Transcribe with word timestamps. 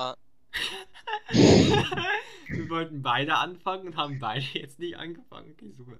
Wir 1.30 2.70
wollten 2.70 3.02
beide 3.02 3.36
anfangen 3.36 3.88
und 3.88 3.96
haben 3.96 4.18
beide 4.18 4.46
jetzt 4.58 4.78
nicht 4.78 4.96
angefangen. 4.96 5.52
Okay, 5.52 5.70
super. 5.72 5.98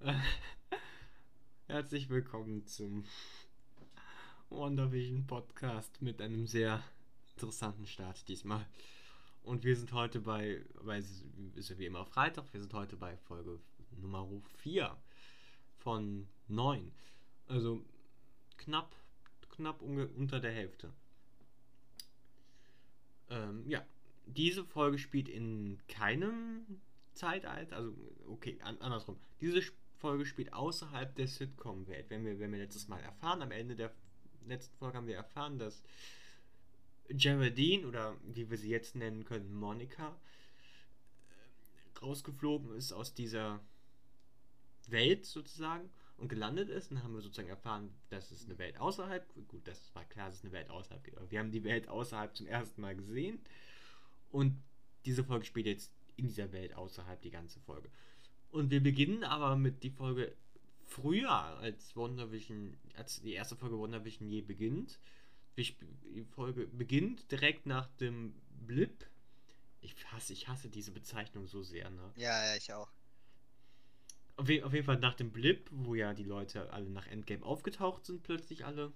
Herzlich 1.66 2.08
willkommen 2.08 2.66
zum 2.66 3.04
WandaVision 4.48 5.26
Podcast 5.26 6.00
mit 6.00 6.22
einem 6.22 6.46
sehr 6.46 6.82
interessanten 7.34 7.86
Start 7.86 8.26
diesmal. 8.28 8.64
Und 9.42 9.64
wir 9.64 9.76
sind 9.76 9.92
heute 9.92 10.20
bei, 10.20 10.64
weil 10.76 11.00
es 11.00 11.22
ist 11.56 11.68
ja 11.68 11.78
wie 11.78 11.86
immer 11.86 12.06
Freitag, 12.06 12.50
wir 12.54 12.60
sind 12.60 12.72
heute 12.72 12.96
bei 12.96 13.18
Folge 13.18 13.60
Nummer 14.00 14.26
4 14.58 14.96
von 15.76 16.26
9. 16.48 16.90
Also 17.48 17.84
knapp, 18.56 18.96
knapp 19.50 19.82
unter 19.82 20.40
der 20.40 20.52
Hälfte. 20.52 20.90
Ähm, 23.30 23.64
ja, 23.68 23.84
diese 24.26 24.64
Folge 24.64 24.98
spielt 24.98 25.28
in 25.28 25.78
keinem 25.88 26.80
Zeitalter, 27.12 27.76
also 27.76 27.94
okay, 28.28 28.58
an, 28.62 28.78
andersrum. 28.78 29.16
Diese 29.40 29.62
Folge 29.98 30.26
spielt 30.26 30.52
außerhalb 30.52 31.14
der 31.14 31.26
Sitcom-Welt. 31.26 32.10
Wenn 32.10 32.24
wir, 32.24 32.38
wenn 32.38 32.52
wir 32.52 32.58
letztes 32.58 32.88
Mal 32.88 33.00
erfahren, 33.00 33.42
am 33.42 33.50
Ende 33.50 33.76
der 33.76 33.92
letzten 34.46 34.76
Folge 34.76 34.96
haben 34.96 35.06
wir 35.06 35.16
erfahren, 35.16 35.58
dass 35.58 35.82
Geraldine 37.08 37.86
oder 37.86 38.14
wie 38.24 38.50
wir 38.50 38.58
sie 38.58 38.68
jetzt 38.68 38.96
nennen 38.96 39.24
können, 39.24 39.54
Monika, 39.54 40.08
äh, 41.28 41.98
rausgeflogen 41.98 42.74
ist 42.76 42.92
aus 42.92 43.14
dieser 43.14 43.60
Welt 44.88 45.24
sozusagen 45.24 45.88
und 46.18 46.28
gelandet 46.28 46.68
ist. 46.68 46.90
Dann 46.90 47.02
haben 47.02 47.14
wir 47.14 47.20
sozusagen 47.20 47.48
erfahren, 47.48 47.90
dass 48.10 48.30
es 48.30 48.44
eine 48.44 48.58
Welt 48.58 48.78
außerhalb, 48.78 49.26
gut, 49.48 49.66
das 49.66 49.94
war 49.94 50.04
klar, 50.04 50.28
dass 50.28 50.38
es 50.38 50.44
eine 50.44 50.52
Welt 50.52 50.70
außerhalb 50.70 51.02
gibt, 51.04 51.18
aber 51.18 51.30
wir 51.30 51.38
haben 51.38 51.50
die 51.50 51.64
Welt 51.64 51.88
außerhalb 51.88 52.36
zum 52.36 52.46
ersten 52.46 52.80
Mal 52.80 52.96
gesehen 52.96 53.38
und 54.30 54.56
diese 55.04 55.24
Folge 55.24 55.44
spielt 55.44 55.66
jetzt 55.66 55.92
in 56.16 56.28
dieser 56.28 56.52
Welt 56.52 56.74
außerhalb 56.74 57.20
die 57.22 57.30
ganze 57.30 57.60
Folge. 57.60 57.90
Und 58.50 58.70
wir 58.70 58.82
beginnen 58.82 59.24
aber 59.24 59.56
mit 59.56 59.82
die 59.82 59.90
Folge 59.90 60.34
früher 60.86 61.30
als 61.30 61.94
WandaVision, 61.94 62.76
als 62.96 63.20
die 63.20 63.34
erste 63.34 63.56
Folge 63.56 63.78
WandaVision 63.78 64.28
je 64.28 64.40
beginnt. 64.40 64.98
Die 65.58 66.24
Folge 66.30 66.66
beginnt 66.66 67.30
direkt 67.30 67.66
nach 67.66 67.86
dem 67.96 68.34
Blip. 68.66 69.06
Ich 69.80 69.94
hasse, 70.12 70.32
ich 70.32 70.48
hasse 70.48 70.68
diese 70.68 70.90
Bezeichnung 70.90 71.46
so 71.46 71.62
sehr, 71.62 71.90
ne? 71.90 72.12
Ja, 72.16 72.46
ja, 72.46 72.56
ich 72.56 72.72
auch. 72.72 72.90
Auf, 74.36 74.50
auf 74.62 74.72
jeden 74.74 74.84
Fall 74.84 74.98
nach 74.98 75.14
dem 75.14 75.30
Blip, 75.30 75.68
wo 75.72 75.94
ja 75.94 76.12
die 76.12 76.24
Leute 76.24 76.70
alle 76.72 76.90
nach 76.90 77.06
Endgame 77.06 77.44
aufgetaucht 77.44 78.04
sind, 78.04 78.22
plötzlich 78.22 78.64
alle. 78.64 78.92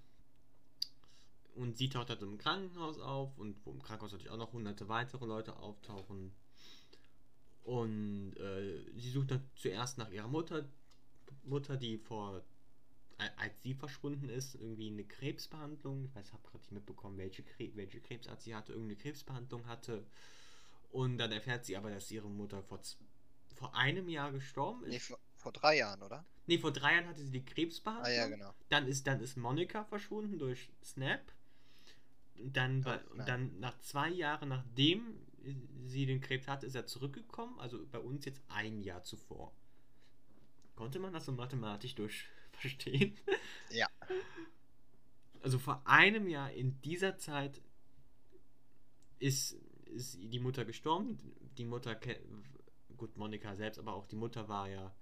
Und 1.55 1.77
sie 1.77 1.89
taucht 1.89 2.11
halt 2.11 2.23
im 2.23 2.39
Krankenhaus 2.39 2.99
auf 2.99 3.37
und 3.39 3.57
wo 3.65 3.73
im 3.73 3.83
Krankenhaus 3.83 4.13
natürlich 4.13 4.31
auch 4.31 4.37
noch 4.37 4.53
hunderte 4.53 4.89
weitere 4.89 5.27
Leute 5.27 5.57
auftauchen. 5.57 6.33
Und 7.65 8.35
äh, 8.37 8.85
sie 8.97 9.11
sucht 9.11 9.31
dann 9.33 9.45
zuerst 9.55 9.99
nach 9.99 10.11
ihrer 10.11 10.29
Mutter, 10.29 10.69
Mutter, 11.45 11.77
die 11.77 11.99
vor, 11.99 12.43
als 13.37 13.63
sie 13.63 13.75
verschwunden 13.75 14.29
ist, 14.29 14.55
irgendwie 14.55 14.89
eine 14.89 15.05
Krebsbehandlung. 15.05 16.05
Ich 16.05 16.15
weiß, 16.15 16.33
habe 16.33 16.43
gerade 16.43 16.59
nicht 16.59 16.73
mitbekommen, 16.73 17.19
welche, 17.19 17.43
Kre 17.43 17.71
welche 17.75 18.01
Krebsart 18.01 18.41
sie 18.43 18.55
hatte, 18.55 18.73
irgendeine 18.73 19.01
Krebsbehandlung 19.01 19.67
hatte. 19.67 20.05
Und 20.93 21.19
dann 21.19 21.33
erfährt 21.33 21.65
sie 21.65 21.77
aber, 21.77 21.91
dass 21.91 22.11
ihre 22.11 22.29
Mutter 22.29 22.63
vor, 22.63 22.81
vor 23.55 23.75
einem 23.75 24.09
Jahr 24.09 24.33
gestorben 24.33 24.85
ist. 24.85 24.91
Nee, 24.91 24.99
vor, 24.99 25.19
vor 25.41 25.53
drei 25.53 25.79
Jahren, 25.79 26.03
oder? 26.03 26.25
Nee, 26.47 26.59
vor 26.59 26.73
drei 26.73 26.95
Jahren 26.95 27.09
hatte 27.09 27.25
sie 27.25 27.31
die 27.31 27.45
Krebsbehandlung. 27.45 28.07
Ah 28.07 28.15
ja, 28.15 28.29
genau. 28.29 28.55
Dann 28.69 28.87
ist, 28.87 29.07
dann 29.07 29.21
ist 29.21 29.37
Monika 29.37 29.85
verschwunden 29.85 30.39
durch 30.39 30.69
Snap. 30.85 31.21
Und 32.39 32.57
dann, 32.57 32.85
Oh, 32.87 33.15
und 33.15 33.29
dann 33.29 33.59
nach 33.61 33.79
zwei 33.81 34.09
Jahren, 34.09 34.49
nachdem 34.49 35.19
sie 35.87 36.07
den 36.07 36.21
Krebs 36.21 36.49
hatte, 36.49 36.67
ist 36.67 36.75
er 36.75 36.87
zurückgekommen. 36.87 37.59
Also 37.59 37.85
bei 37.91 37.99
uns 37.99 38.25
jetzt 38.25 38.43
ein 38.49 38.83
Jahr 38.83 39.03
zuvor. 39.03 39.53
Konnte 40.77 40.99
man 40.99 41.13
das 41.13 41.27
so 41.27 41.33
mathematisch 41.33 41.95
durch 41.95 42.27
verstehen? 42.53 43.17
Ja. 43.71 43.87
Also 45.43 45.61
vor 45.61 45.81
einem 45.87 46.29
Jahr 46.29 46.51
in 46.53 46.81
dieser 46.83 47.17
Zeit 47.19 47.63
ist, 49.21 49.53
ist 49.85 50.19
die 50.21 50.41
Mutter 50.41 50.65
gestorben. 50.65 51.19
Die 51.57 51.65
Mutter, 51.65 51.99
gut, 52.97 53.17
Monika 53.17 53.55
selbst, 53.55 53.79
aber 53.79 53.95
auch 53.95 54.07
die 54.07 54.17
Mutter 54.17 54.49
war 54.49 54.69
ja 54.69 54.93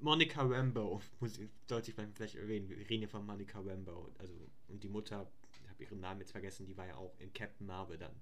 Monica 0.00 0.42
Rambo, 0.42 1.00
muss 1.20 1.38
ich, 1.38 1.50
sollte 1.66 1.90
ich 1.90 1.96
vielleicht 1.96 2.34
erwähnen. 2.36 2.68
Wir 2.68 2.78
reden 2.78 3.00
hier 3.00 3.08
von 3.08 3.24
Monica 3.24 3.58
Rambo. 3.60 4.12
Also, 4.18 4.34
und 4.68 4.82
die 4.82 4.88
Mutter, 4.88 5.26
ich 5.62 5.68
habe 5.70 5.82
ihren 5.82 6.00
Namen 6.00 6.20
jetzt 6.20 6.32
vergessen, 6.32 6.66
die 6.66 6.76
war 6.76 6.86
ja 6.86 6.96
auch 6.96 7.14
in 7.18 7.32
Captain 7.32 7.66
Marvel 7.66 7.98
dann. 7.98 8.14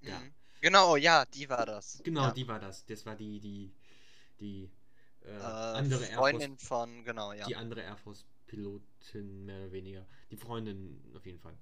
Ja. 0.00 0.18
Mhm. 0.18 0.32
Genau, 0.60 0.96
ja, 0.96 1.24
die 1.26 1.48
war 1.48 1.64
das. 1.66 2.00
Genau, 2.04 2.24
ja. 2.24 2.32
die 2.32 2.48
war 2.48 2.58
das. 2.58 2.84
Das 2.86 3.06
war 3.06 3.14
die, 3.14 3.38
die, 3.38 3.72
die 4.40 4.70
äh, 5.24 5.36
äh, 5.36 5.40
andere 5.40 6.04
Air 6.04 6.16
Force, 6.16 6.30
Freundin 6.30 6.58
von, 6.58 7.04
genau, 7.04 7.32
ja. 7.32 7.46
die 7.46 7.56
andere 7.56 7.82
Air 7.82 7.96
Force 7.96 8.24
Pilotin 8.46 9.44
mehr 9.44 9.60
oder 9.60 9.72
weniger. 9.72 10.06
Die 10.30 10.36
Freundin 10.36 11.00
auf 11.14 11.24
jeden 11.26 11.38
Fall. 11.38 11.56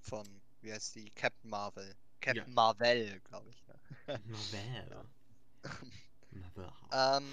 Von, 0.00 0.26
wie 0.62 0.72
heißt 0.72 0.94
die? 0.94 1.10
Captain 1.10 1.50
Marvel. 1.50 1.94
Captain 2.20 2.46
Ja. 2.46 2.54
Marvel, 2.54 3.20
glaube 3.20 3.50
ich. 3.50 3.62
Ja. 3.66 4.18
Marvel. 4.24 5.04
Ähm, 6.92 7.24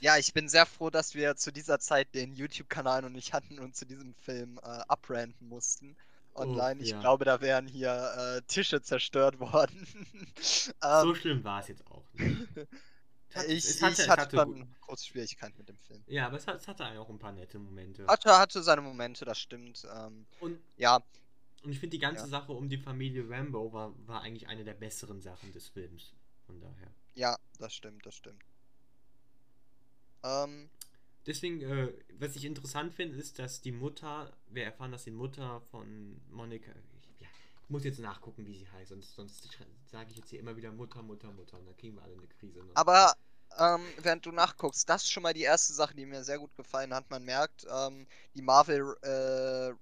ja, 0.00 0.16
ich 0.18 0.32
bin 0.32 0.48
sehr 0.48 0.66
froh, 0.66 0.90
dass 0.90 1.14
wir 1.14 1.36
zu 1.36 1.52
dieser 1.52 1.78
Zeit 1.78 2.14
den 2.14 2.34
YouTube-Kanal 2.34 3.02
noch 3.02 3.08
nicht 3.10 3.32
hatten 3.32 3.58
und 3.58 3.74
zu 3.74 3.86
diesem 3.86 4.14
Film 4.14 4.58
äh, 4.62 4.68
abranten 4.88 5.48
mussten. 5.48 5.96
Online. 6.36 6.80
ich 6.82 6.90
ja. 6.90 7.00
glaube, 7.00 7.24
da 7.24 7.40
wären 7.40 7.66
hier 7.68 7.92
äh, 8.18 8.42
Tische 8.48 8.82
zerstört 8.82 9.38
worden. 9.40 9.86
so 10.40 10.72
ähm, 10.82 11.14
schlimm 11.14 11.44
war 11.44 11.60
es 11.60 11.68
jetzt 11.68 11.86
auch 11.86 12.04
nicht. 12.14 12.48
Hat- 13.34 13.48
ich, 13.48 13.64
es 13.64 13.80
hatte- 13.82 14.02
ich 14.02 14.08
hatte, 14.08 14.22
hatte 14.22 14.36
dann 14.36 14.52
gut- 14.54 14.80
große 14.80 15.06
Schwierigkeiten 15.06 15.56
mit 15.58 15.68
dem 15.68 15.78
Film. 15.78 16.02
Ja, 16.06 16.26
aber 16.26 16.36
es, 16.36 16.46
hat, 16.46 16.56
es 16.56 16.66
hatte 16.68 16.84
auch 17.00 17.08
ein 17.08 17.18
paar 17.18 17.32
nette 17.32 17.58
Momente. 17.58 18.06
Hatte, 18.06 18.36
hatte 18.36 18.62
seine 18.62 18.80
Momente, 18.82 19.24
das 19.24 19.38
stimmt. 19.38 19.86
Ähm, 19.96 20.26
Und, 20.40 20.58
ja, 20.76 21.00
und 21.62 21.70
ich 21.70 21.78
finde, 21.80 21.96
die 21.96 22.00
ganze 22.00 22.24
Ja. 22.24 22.28
Sache 22.28 22.52
um 22.52 22.68
die 22.68 22.76
Familie 22.78 23.28
Rambo 23.28 23.72
war, 23.72 23.94
war 24.06 24.20
eigentlich 24.20 24.48
eine 24.48 24.64
der 24.64 24.74
besseren 24.74 25.22
Sachen 25.22 25.50
des 25.52 25.68
Films. 25.68 26.12
Von 26.46 26.60
daher. 26.60 26.92
Ja, 27.14 27.36
das 27.58 27.74
stimmt, 27.74 28.04
das 28.06 28.14
stimmt. 28.14 28.42
Ähm, 30.22 30.68
Deswegen, 31.26 31.62
äh, 31.62 31.92
was 32.18 32.36
ich 32.36 32.44
interessant 32.44 32.92
finde, 32.94 33.16
ist, 33.16 33.38
dass 33.38 33.62
die 33.62 33.72
Mutter, 33.72 34.30
wir 34.48 34.64
erfahren, 34.64 34.92
dass 34.92 35.04
die 35.04 35.10
Mutter 35.10 35.62
von 35.70 36.20
Monika, 36.30 36.70
ich, 36.70 37.20
ja, 37.20 37.28
ich 37.62 37.70
muss 37.70 37.84
jetzt 37.84 37.98
nachgucken, 37.98 38.46
wie 38.46 38.54
sie 38.54 38.68
heißt, 38.68 38.90
sonst, 38.90 39.14
sonst 39.14 39.48
sage 39.90 40.10
ich 40.10 40.18
jetzt 40.18 40.28
hier 40.28 40.40
immer 40.40 40.56
wieder 40.56 40.70
Mutter, 40.70 41.02
Mutter, 41.02 41.32
Mutter 41.32 41.58
und 41.58 41.66
dann 41.66 41.76
kriegen 41.76 41.96
wir 41.96 42.02
alle 42.02 42.14
eine 42.14 42.26
Krise. 42.26 42.62
Ne? 42.62 42.70
aber 42.74 43.14
ähm, 43.58 43.82
während 44.02 44.26
du 44.26 44.32
nachguckst, 44.32 44.88
das 44.88 45.04
ist 45.04 45.12
schon 45.12 45.22
mal 45.22 45.32
die 45.32 45.42
erste 45.42 45.72
Sache, 45.72 45.94
die 45.94 46.04
mir 46.04 46.24
sehr 46.24 46.38
gut 46.38 46.54
gefallen 46.56 46.92
hat. 46.92 47.08
Man 47.08 47.24
merkt, 47.24 47.66
ähm, 47.70 48.06
die 48.34 48.42
Marvel 48.42 48.96
äh, 49.02 49.72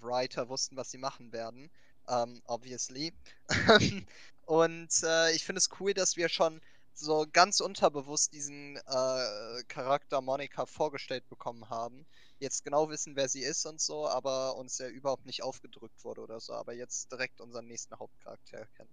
Writer 0.00 0.48
wussten, 0.48 0.76
was 0.76 0.90
sie 0.90 0.98
machen 0.98 1.32
werden. 1.32 1.70
Ähm, 2.08 2.42
obviously. 2.46 3.12
Und 4.46 5.02
äh, 5.02 5.32
ich 5.32 5.44
finde 5.44 5.58
es 5.58 5.68
cool, 5.80 5.92
dass 5.92 6.16
wir 6.16 6.28
schon 6.28 6.60
so 6.94 7.26
ganz 7.32 7.60
unterbewusst 7.60 8.32
diesen 8.32 8.76
äh, 8.76 9.62
Charakter 9.68 10.20
Monika 10.20 10.66
vorgestellt 10.66 11.28
bekommen 11.28 11.68
haben. 11.68 12.06
Jetzt 12.38 12.64
genau 12.64 12.88
wissen, 12.88 13.16
wer 13.16 13.28
sie 13.28 13.42
ist 13.42 13.66
und 13.66 13.80
so, 13.80 14.08
aber 14.08 14.56
uns 14.56 14.78
ja 14.78 14.88
überhaupt 14.88 15.26
nicht 15.26 15.42
aufgedrückt 15.42 16.04
wurde 16.04 16.22
oder 16.22 16.40
so, 16.40 16.54
aber 16.54 16.72
jetzt 16.72 17.10
direkt 17.12 17.40
unseren 17.40 17.66
nächsten 17.66 17.98
Hauptcharakter 17.98 18.66
kennen. 18.76 18.88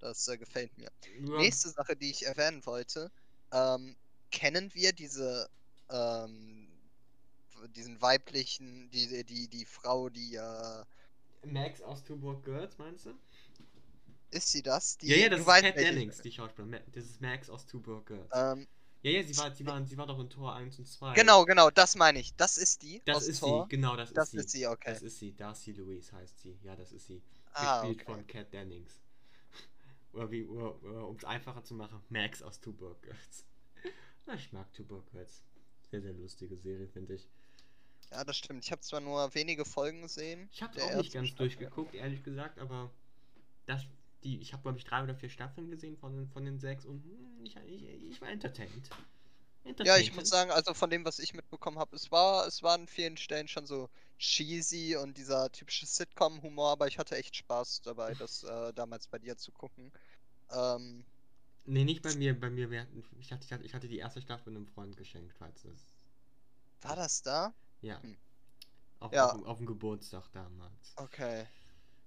Das 0.00 0.26
äh, 0.28 0.36
gefällt 0.36 0.76
mir. 0.78 0.90
Ja, 1.04 1.36
Nächste 1.38 1.70
Sache, 1.70 1.96
die 1.96 2.10
ich 2.10 2.26
erwähnen 2.26 2.64
wollte, 2.66 3.10
ähm, 3.52 3.94
kennen 4.30 4.74
wir 4.74 4.92
diese, 4.92 5.48
ähm, 5.90 6.68
diesen 7.76 8.00
weiblichen, 8.00 8.90
die, 8.90 9.24
die, 9.24 9.48
die 9.48 9.64
Frau, 9.64 10.08
die, 10.08 10.34
äh, 10.34 10.84
Max 11.46 11.80
aus 11.82 12.04
Two 12.04 12.16
Broke 12.16 12.42
Girls, 12.42 12.78
meinst 12.78 13.06
du? 13.06 13.14
ist 14.34 14.50
sie 14.50 14.62
das? 14.62 14.98
Die, 14.98 15.08
ja, 15.08 15.16
ja, 15.16 15.28
das 15.28 15.40
ist 15.40 15.48
ich 15.48 15.74
Dennings, 15.74 16.20
die 16.20 16.32
Schauspielerin. 16.32 16.80
Das 16.92 17.04
ist 17.04 17.20
Max 17.20 17.48
aus 17.48 17.66
Two 17.66 17.80
Broke 17.80 18.14
Girls. 18.14 18.30
Ähm, 18.34 18.66
ja, 19.02 19.10
ja, 19.10 19.22
sie 19.22 19.36
war, 19.36 19.54
sie, 19.54 19.66
war, 19.66 19.84
sie 19.84 19.96
war 19.96 20.06
doch 20.06 20.18
in 20.18 20.30
Tor 20.30 20.54
1 20.54 20.78
und 20.78 20.86
2. 20.88 21.14
genau, 21.14 21.44
genau, 21.44 21.70
das 21.70 21.94
meine 21.94 22.18
ich. 22.18 22.34
Das 22.36 22.56
ist 22.56 22.82
die. 22.82 23.02
Das 23.04 23.18
aus 23.18 23.28
ist 23.28 23.40
Tor. 23.40 23.64
sie, 23.64 23.76
genau, 23.76 23.96
das, 23.96 24.12
Das 24.12 24.28
ist 24.28 24.32
sie. 24.32 24.38
ist 24.38 24.50
sie, 24.52 24.66
okay. 24.66 24.92
Das 24.92 25.02
ist 25.02 25.18
sie, 25.18 25.36
Darcy 25.36 25.72
Louise 25.72 26.12
heißt 26.12 26.40
sie. 26.40 26.58
Ja, 26.62 26.74
das 26.74 26.92
ist 26.92 27.06
sie. 27.06 27.22
Ah, 27.52 27.82
Gespielt 27.82 28.02
okay. 28.02 28.12
von 28.12 28.26
Kat 28.26 28.52
Dennings. 28.52 29.00
Oder 30.12 30.30
wie, 30.30 30.44
um 30.44 31.16
es 31.16 31.24
einfacher 31.24 31.62
zu 31.62 31.74
machen, 31.74 32.02
Max 32.08 32.42
aus 32.42 32.60
Two 32.60 32.72
Broke 32.72 33.00
Girls. 33.02 33.44
Na, 34.26 34.34
ich 34.36 34.52
mag 34.52 34.72
Two 34.72 34.84
Broke 34.84 35.10
Girls. 35.12 35.42
Sehr, 35.90 36.00
sehr 36.00 36.14
lustige 36.14 36.56
Serie, 36.56 36.88
finde 36.88 37.14
ich. 37.14 37.28
Ja, 38.10 38.24
das 38.24 38.36
stimmt. 38.36 38.64
Ich 38.64 38.72
habe 38.72 38.80
zwar 38.82 39.00
nur 39.00 39.34
wenige 39.34 39.64
Folgen 39.64 40.02
gesehen. 40.02 40.48
Ich 40.52 40.62
habe 40.62 40.82
auch 40.82 40.94
nicht 40.94 41.12
ganz 41.12 41.28
Staffel. 41.28 41.48
durchgeguckt, 41.48 41.94
ehrlich 41.94 42.22
gesagt, 42.22 42.58
aber 42.58 42.90
das, 43.66 43.86
die, 44.22 44.40
ich 44.40 44.52
habe 44.52 44.62
glaube 44.62 44.78
ich 44.78 44.84
drei 44.84 45.02
oder 45.02 45.14
vier 45.14 45.28
Staffeln 45.30 45.70
gesehen 45.70 45.96
von, 45.96 46.12
den- 46.14 46.28
von 46.28 46.44
den 46.44 46.58
sechs 46.58 46.84
und 46.84 47.02
hm, 47.04 47.44
ich, 47.44 47.56
ich, 47.56 47.82
ich 48.10 48.20
war 48.20 48.28
entertained. 48.28 48.90
Ja, 49.82 49.96
ich 49.98 50.12
muss 50.14 50.28
sagen, 50.28 50.50
also 50.50 50.74
von 50.74 50.90
dem, 50.90 51.04
was 51.04 51.18
ich 51.18 51.34
mitbekommen 51.34 51.78
habe, 51.78 51.96
es 51.96 52.10
war, 52.10 52.46
es 52.46 52.62
war 52.62 52.74
an 52.74 52.86
vielen 52.86 53.16
Stellen 53.16 53.48
schon 53.48 53.66
so 53.66 53.88
cheesy 54.18 54.96
und 54.96 55.16
dieser 55.18 55.50
typische 55.50 55.86
Sitcom-Humor, 55.86 56.70
aber 56.72 56.86
ich 56.86 56.98
hatte 56.98 57.16
echt 57.16 57.36
Spaß 57.36 57.82
dabei, 57.82 58.14
das 58.18 58.42
äh, 58.44 58.72
damals 58.74 59.06
bei 59.08 59.18
dir 59.18 59.36
zu 59.36 59.52
gucken. 59.52 59.90
Ähm, 60.50 61.04
nee, 61.66 61.84
nicht 61.84 62.02
bei 62.02 62.14
mir, 62.14 62.38
bei 62.38 62.50
mir, 62.50 62.68
hatten, 62.80 63.02
ich, 63.20 63.32
hatte, 63.32 63.60
ich, 63.64 63.74
hatte, 63.74 63.88
die 63.88 63.98
erste 63.98 64.20
Staffel 64.20 64.54
einem 64.54 64.66
Freund 64.66 64.96
geschenkt, 64.96 65.34
falls 65.38 65.62
das. 65.62 65.86
War 66.82 66.94
das 66.96 67.22
da? 67.22 67.52
Ja. 67.84 68.02
Hm. 68.02 68.16
Auf, 69.00 69.12
ja. 69.12 69.30
Auf, 69.30 69.44
auf, 69.44 69.56
dem 69.58 69.66
Geburtstag 69.66 70.24
damals. 70.32 70.94
Okay. 70.96 71.46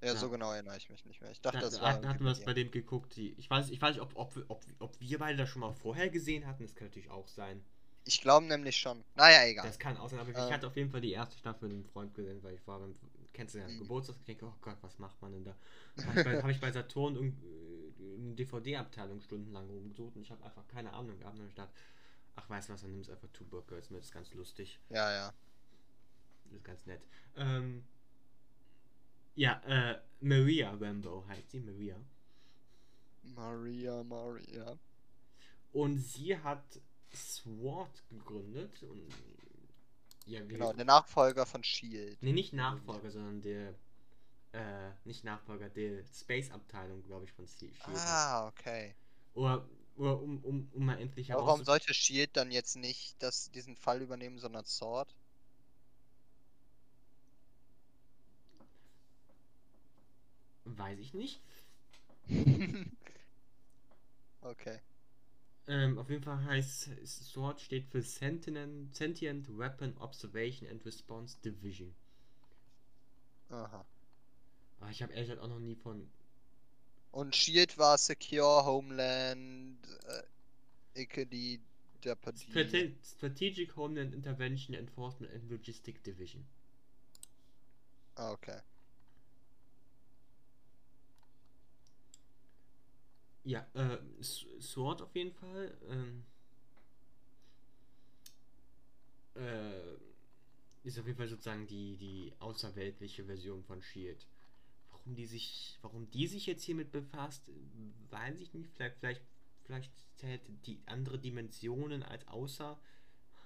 Ja, 0.02 0.10
ja, 0.10 0.16
so 0.16 0.30
genau 0.30 0.52
erinnere 0.52 0.78
ich 0.78 0.90
mich 0.90 1.06
nicht 1.06 1.22
mehr. 1.22 1.32
Ich 1.32 1.42
dachte, 1.42 1.58
da, 1.58 1.64
das 1.66 1.82
war. 1.82 2.00
Da 2.00 2.10
hatten 2.10 2.24
wir 2.24 2.32
es 2.32 2.44
bei 2.44 2.54
dem 2.54 2.70
geguckt. 2.70 3.16
Die, 3.16 3.34
ich 3.34 3.50
weiß, 3.50 3.70
ich 3.70 3.82
weiß 3.82 3.96
nicht, 3.96 4.02
ob, 4.02 4.16
ob, 4.16 4.32
ob, 4.48 4.64
ob 4.80 5.00
wir 5.00 5.18
beide 5.18 5.38
das 5.38 5.50
schon 5.50 5.62
mal 5.62 5.74
vorher 5.74 6.10
gesehen 6.10 6.46
hatten. 6.46 6.64
Das 6.64 6.76
kann 6.76 6.88
natürlich 6.88 7.10
auch 7.10 7.28
sein. 7.28 7.64
Ich 8.06 8.22
glaube 8.22 8.46
nämlich 8.46 8.78
schon. 8.78 9.04
Naja, 9.16 9.46
egal. 9.46 9.66
Das 9.66 9.80
kann 9.80 9.98
auch 9.98 10.10
sein, 10.10 10.20
aber 10.20 10.30
ähm. 10.30 10.46
ich 10.46 10.54
hatte 10.54 10.68
auf 10.68 10.76
jeden 10.76 10.92
Fall 10.92 11.02
die 11.02 11.12
erste 11.12 11.38
Staffel 11.38 11.68
mit 11.68 11.78
einem 11.78 11.86
Freund 11.86 12.14
gesehen, 12.14 12.42
weil 12.42 12.56
ich 12.56 12.66
war 12.66 12.80
beim, 12.80 12.96
kennst 13.34 13.56
du 13.56 13.60
ja, 13.60 13.68
mhm. 13.68 13.80
Geburtstag, 13.80 14.16
ich 14.20 14.26
denke, 14.26 14.46
oh 14.46 14.54
Gott, 14.62 14.78
was 14.82 14.98
macht 14.98 15.22
man 15.22 15.34
denn 15.34 15.44
da? 15.44 15.56
Habe 16.06 16.20
ich, 16.20 16.26
bei, 16.26 16.42
hab 16.42 16.50
ich 16.50 16.60
bei 16.60 16.72
Saturn 16.72 17.16
äh, 17.16 18.18
eine 18.18 18.36
DVD-Abteilung 18.36 19.20
stundenlang 19.22 19.68
rumgesucht 19.68 20.16
und 20.16 20.22
ich 20.22 20.32
habe 20.32 20.44
einfach 20.46 20.68
keine 20.68 20.94
Ahnung 20.94 21.20
gehabt. 21.20 21.38
Und 21.38 21.48
ich 21.48 21.56
dachte, 21.56 21.74
ach, 22.36 22.50
weißt 22.50 22.70
du 22.70 22.74
was, 22.74 22.82
dann 22.82 22.92
nimmst 22.92 23.10
einfach 23.10 23.28
Two 23.34 23.46
Bird 23.46 23.68
Girls 23.68 23.90
mit, 23.90 24.00
das 24.00 24.08
ist 24.08 24.14
ganz 24.14 24.34
lustig. 24.34 24.80
Ja, 24.90 25.12
ja. 25.12 25.34
Ist 26.52 26.64
ganz 26.64 26.86
nett. 26.86 27.02
Ähm, 27.36 27.84
ja, 29.36 29.62
äh, 29.68 30.00
Maria 30.22 30.74
Rambo 30.74 31.26
heißt 31.28 31.52
sie, 31.52 31.60
Maria. 31.60 31.96
Maria, 33.36 34.04
Maria. 34.04 34.78
Und 35.74 35.98
sie 36.00 36.38
hat 36.38 36.82
SWAT 37.14 38.04
gegründet. 38.10 38.82
Und, 38.84 39.08
ja, 40.26 40.44
genau, 40.44 40.74
der 40.74 40.86
Nachfolger 40.86 41.46
von 41.46 41.64
Shield. 41.64 42.18
Nee, 42.22 42.34
nicht 42.34 42.54
Nachfolger, 42.54 43.12
sondern 43.12 43.42
der. 43.42 43.76
Äh, 44.54 44.92
nicht 45.04 45.24
Nachfolger, 45.24 45.70
der 45.70 46.04
Space-Abteilung, 46.06 47.04
glaube 47.04 47.26
ich, 47.26 47.32
von 47.34 47.46
Shield. 47.48 47.76
Ah, 47.84 48.48
okay. 48.48 48.96
Oder, 49.34 49.68
oder 49.98 50.20
um, 50.20 50.44
um, 50.44 50.72
um 50.74 50.86
mal 50.86 51.00
endlich 51.00 51.30
heraus. 51.30 51.46
Warum 51.46 51.64
sollte 51.64 51.94
Shield 51.94 52.36
dann 52.38 52.50
jetzt 52.50 52.78
nicht 52.78 53.22
das, 53.22 53.52
diesen 53.52 53.76
Fall 53.76 54.02
übernehmen, 54.02 54.40
sondern 54.40 54.66
Sword? 54.66 55.14
Weiß 60.76 61.00
ich 61.00 61.14
nicht. 61.14 61.40
okay. 64.42 64.80
Ähm, 65.68 65.98
auf 65.98 66.10
jeden 66.10 66.24
Fall 66.24 66.44
heißt 66.46 66.90
SWORD 67.06 67.60
steht 67.60 67.88
für 67.88 68.02
Sentient, 68.02 68.96
Sentient 68.96 69.58
Weapon 69.58 69.98
Observation 69.98 70.70
and 70.70 70.86
Response 70.86 71.38
Division. 71.44 71.94
Aha. 73.50 73.86
Aber 74.80 74.92
ich 74.92 75.02
habe 75.02 75.14
ehrlich 75.14 75.30
gesagt 75.30 75.44
auch 75.44 75.50
noch 75.50 75.60
nie 75.60 75.76
von. 75.76 76.10
Und 77.12 77.36
Shield 77.36 77.78
war 77.78 77.98
Secure 77.98 78.66
Homeland, 78.66 79.78
äh, 80.96 81.02
Icke 81.02 81.26
der 82.04 82.16
Partie. 82.16 82.52
Strate 82.52 82.94
Strategic 83.04 83.76
Homeland 83.76 84.14
Intervention 84.14 84.76
Enforcement 84.76 85.34
and 85.34 85.50
Logistic 85.50 86.04
Division. 86.04 86.46
Ah, 88.16 88.32
okay. 88.32 88.60
Ja, 93.48 93.66
äh, 93.76 93.98
Sword 94.22 95.02
auf 95.02 95.16
jeden 95.16 95.32
Fall. 95.32 95.74
Ähm, 95.90 96.26
äh, 99.36 99.96
ist 100.84 101.00
auf 101.00 101.06
jeden 101.06 101.18
Fall 101.18 101.30
sozusagen 101.30 101.66
die, 101.66 101.96
die 101.96 102.34
außerweltliche 102.40 103.24
Version 103.24 103.64
von 103.64 103.82
Shield. 103.82 104.28
Warum 104.92 105.16
die 105.16 105.26
sich, 105.26 105.80
warum 105.82 106.12
die 106.12 106.28
sich 106.28 106.46
jetzt 106.46 106.64
hiermit 106.64 106.92
befasst, 106.92 107.50
weiß 108.10 108.42
ich 108.42 108.54
nicht. 108.54 108.70
Vielleicht, 108.76 108.98
vielleicht, 108.98 109.22
vielleicht 109.64 109.94
zählt 110.18 110.42
die 110.66 110.82
andere 110.86 111.18
Dimensionen 111.18 112.04
als 112.04 112.28
außer. 112.28 112.78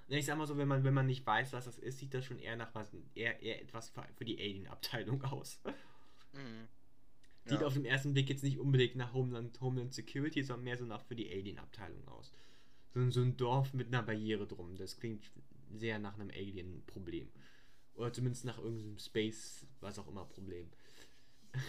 Ich 0.08 0.26
sag 0.26 0.36
mal 0.36 0.48
so, 0.48 0.58
wenn 0.58 0.68
man, 0.68 0.84
wenn 0.84 0.96
man 0.96 1.06
nicht 1.06 1.28
weiß, 1.28 1.54
was 1.54 1.66
das 1.66 1.78
ist, 1.78 2.00
sieht 2.00 2.16
das 2.16 2.26
schon 2.26 2.40
eher 2.40 2.56
nach 2.56 2.74
was, 2.74 2.92
eher, 3.14 3.40
eher 3.40 3.62
etwas 3.62 3.92
für, 4.16 4.26
die 4.26 4.40
Alien-Abteilung 4.40 5.24
aus. 5.26 5.62
Mhm. 6.34 6.68
Sieht 7.46 7.62
ja. 7.62 7.68
auf 7.68 7.74
den 7.74 7.86
ersten 7.86 8.14
Blick 8.14 8.30
jetzt 8.30 8.44
nicht 8.44 8.60
unbedingt 8.60 8.96
nach 8.96 9.14
Homeland, 9.14 9.60
Homeland 9.62 9.94
Security, 9.94 10.44
sondern 10.44 10.64
mehr 10.64 10.78
so 10.78 10.86
nach 10.86 11.04
für 11.04 11.16
die 11.16 11.30
Alien-Abteilung 11.30 12.08
aus. 12.08 12.34
So, 12.94 13.10
so 13.10 13.22
ein 13.22 13.36
Dorf 13.38 13.74
mit 13.74 13.88
einer 13.88 14.04
Barriere 14.04 14.46
drum. 14.46 14.76
Das 14.76 14.98
klingt 14.98 15.32
sehr 15.74 15.98
nach 15.98 16.16
einem 16.16 16.30
Alien-Problem. 16.30 17.30
Oder 17.96 18.14
zumindest 18.14 18.46
nach 18.46 18.60
irgendeinem 18.60 19.00
Space, 19.00 19.66
was 19.80 19.98
auch 19.98 20.08
immer, 20.08 20.26
Problem. 20.26 20.70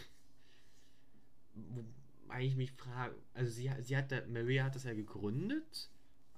Wobei 1.55 2.45
ich 2.45 2.57
mich 2.57 2.73
frage, 2.73 3.15
also 3.35 3.51
sie, 3.51 3.71
sie 3.81 3.97
hat 3.97 4.13
da, 4.13 4.23
Maria 4.27 4.65
hat 4.65 4.75
das 4.75 4.85
ja 4.85 4.95
gegründet, 4.95 5.91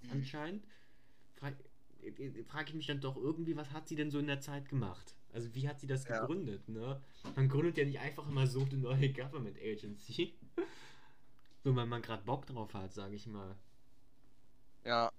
mhm. 0.02 0.10
anscheinend. 0.12 0.64
Frage 1.34 1.56
frag 2.46 2.68
ich 2.68 2.74
mich 2.74 2.86
dann 2.86 3.00
doch 3.00 3.16
irgendwie, 3.16 3.56
was 3.56 3.72
hat 3.72 3.88
sie 3.88 3.96
denn 3.96 4.10
so 4.10 4.18
in 4.18 4.26
der 4.26 4.40
Zeit 4.40 4.68
gemacht? 4.68 5.14
Also 5.34 5.52
wie 5.52 5.68
hat 5.68 5.80
sie 5.80 5.88
das 5.88 6.06
ja. 6.06 6.20
gegründet, 6.20 6.68
ne? 6.68 7.00
Man 7.34 7.48
gründet 7.48 7.76
ja 7.76 7.84
nicht 7.84 7.98
einfach 7.98 8.26
immer 8.28 8.46
so 8.46 8.60
eine 8.60 8.76
neue 8.76 9.12
Government 9.12 9.58
Agency. 9.60 10.32
so, 11.64 11.74
weil 11.74 11.86
man 11.86 12.00
gerade 12.02 12.22
Bock 12.22 12.46
drauf 12.46 12.72
hat, 12.72 12.94
sage 12.94 13.16
ich 13.16 13.26
mal. 13.26 13.56
Ja. 14.84 15.10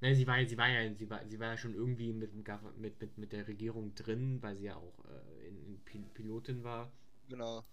Ne, 0.00 0.16
sie 0.16 0.26
war, 0.26 0.44
sie 0.44 0.58
war 0.58 0.68
ja, 0.68 0.92
sie 0.92 1.08
war, 1.08 1.24
sie 1.28 1.38
war 1.38 1.46
ja 1.50 1.56
schon 1.56 1.74
irgendwie 1.74 2.12
mit, 2.12 2.34
mit, 2.34 3.00
mit, 3.00 3.18
mit 3.18 3.32
der 3.32 3.46
Regierung 3.46 3.94
drin, 3.94 4.42
weil 4.42 4.56
sie 4.56 4.64
ja 4.64 4.76
auch 4.76 5.04
äh, 5.04 5.46
in, 5.46 5.80
in 5.92 6.10
Pilotin 6.12 6.64
war. 6.64 6.90
Genau. 7.28 7.64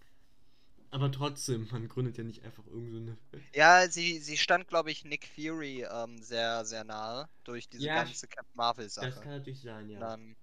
Aber 0.92 1.10
trotzdem, 1.10 1.66
man 1.72 1.88
gründet 1.88 2.18
ja 2.18 2.24
nicht 2.24 2.44
einfach 2.44 2.66
irgendeine. 2.66 3.16
So 3.32 3.38
ja, 3.54 3.88
sie, 3.88 4.18
sie 4.20 4.36
stand, 4.36 4.68
glaube 4.68 4.92
ich, 4.92 5.04
Nick 5.04 5.26
Fury 5.26 5.86
ähm, 5.90 6.22
sehr, 6.22 6.64
sehr 6.66 6.84
nahe 6.84 7.28
durch 7.42 7.68
diese 7.68 7.86
ja, 7.86 8.04
ganze 8.04 8.28
Captain 8.28 8.54
Marvel-Sache. 8.54 9.06
Das 9.06 9.20
kann 9.20 9.32
natürlich 9.32 9.60
sein, 9.60 9.88
ja. 9.88 9.98
Dann 9.98 10.36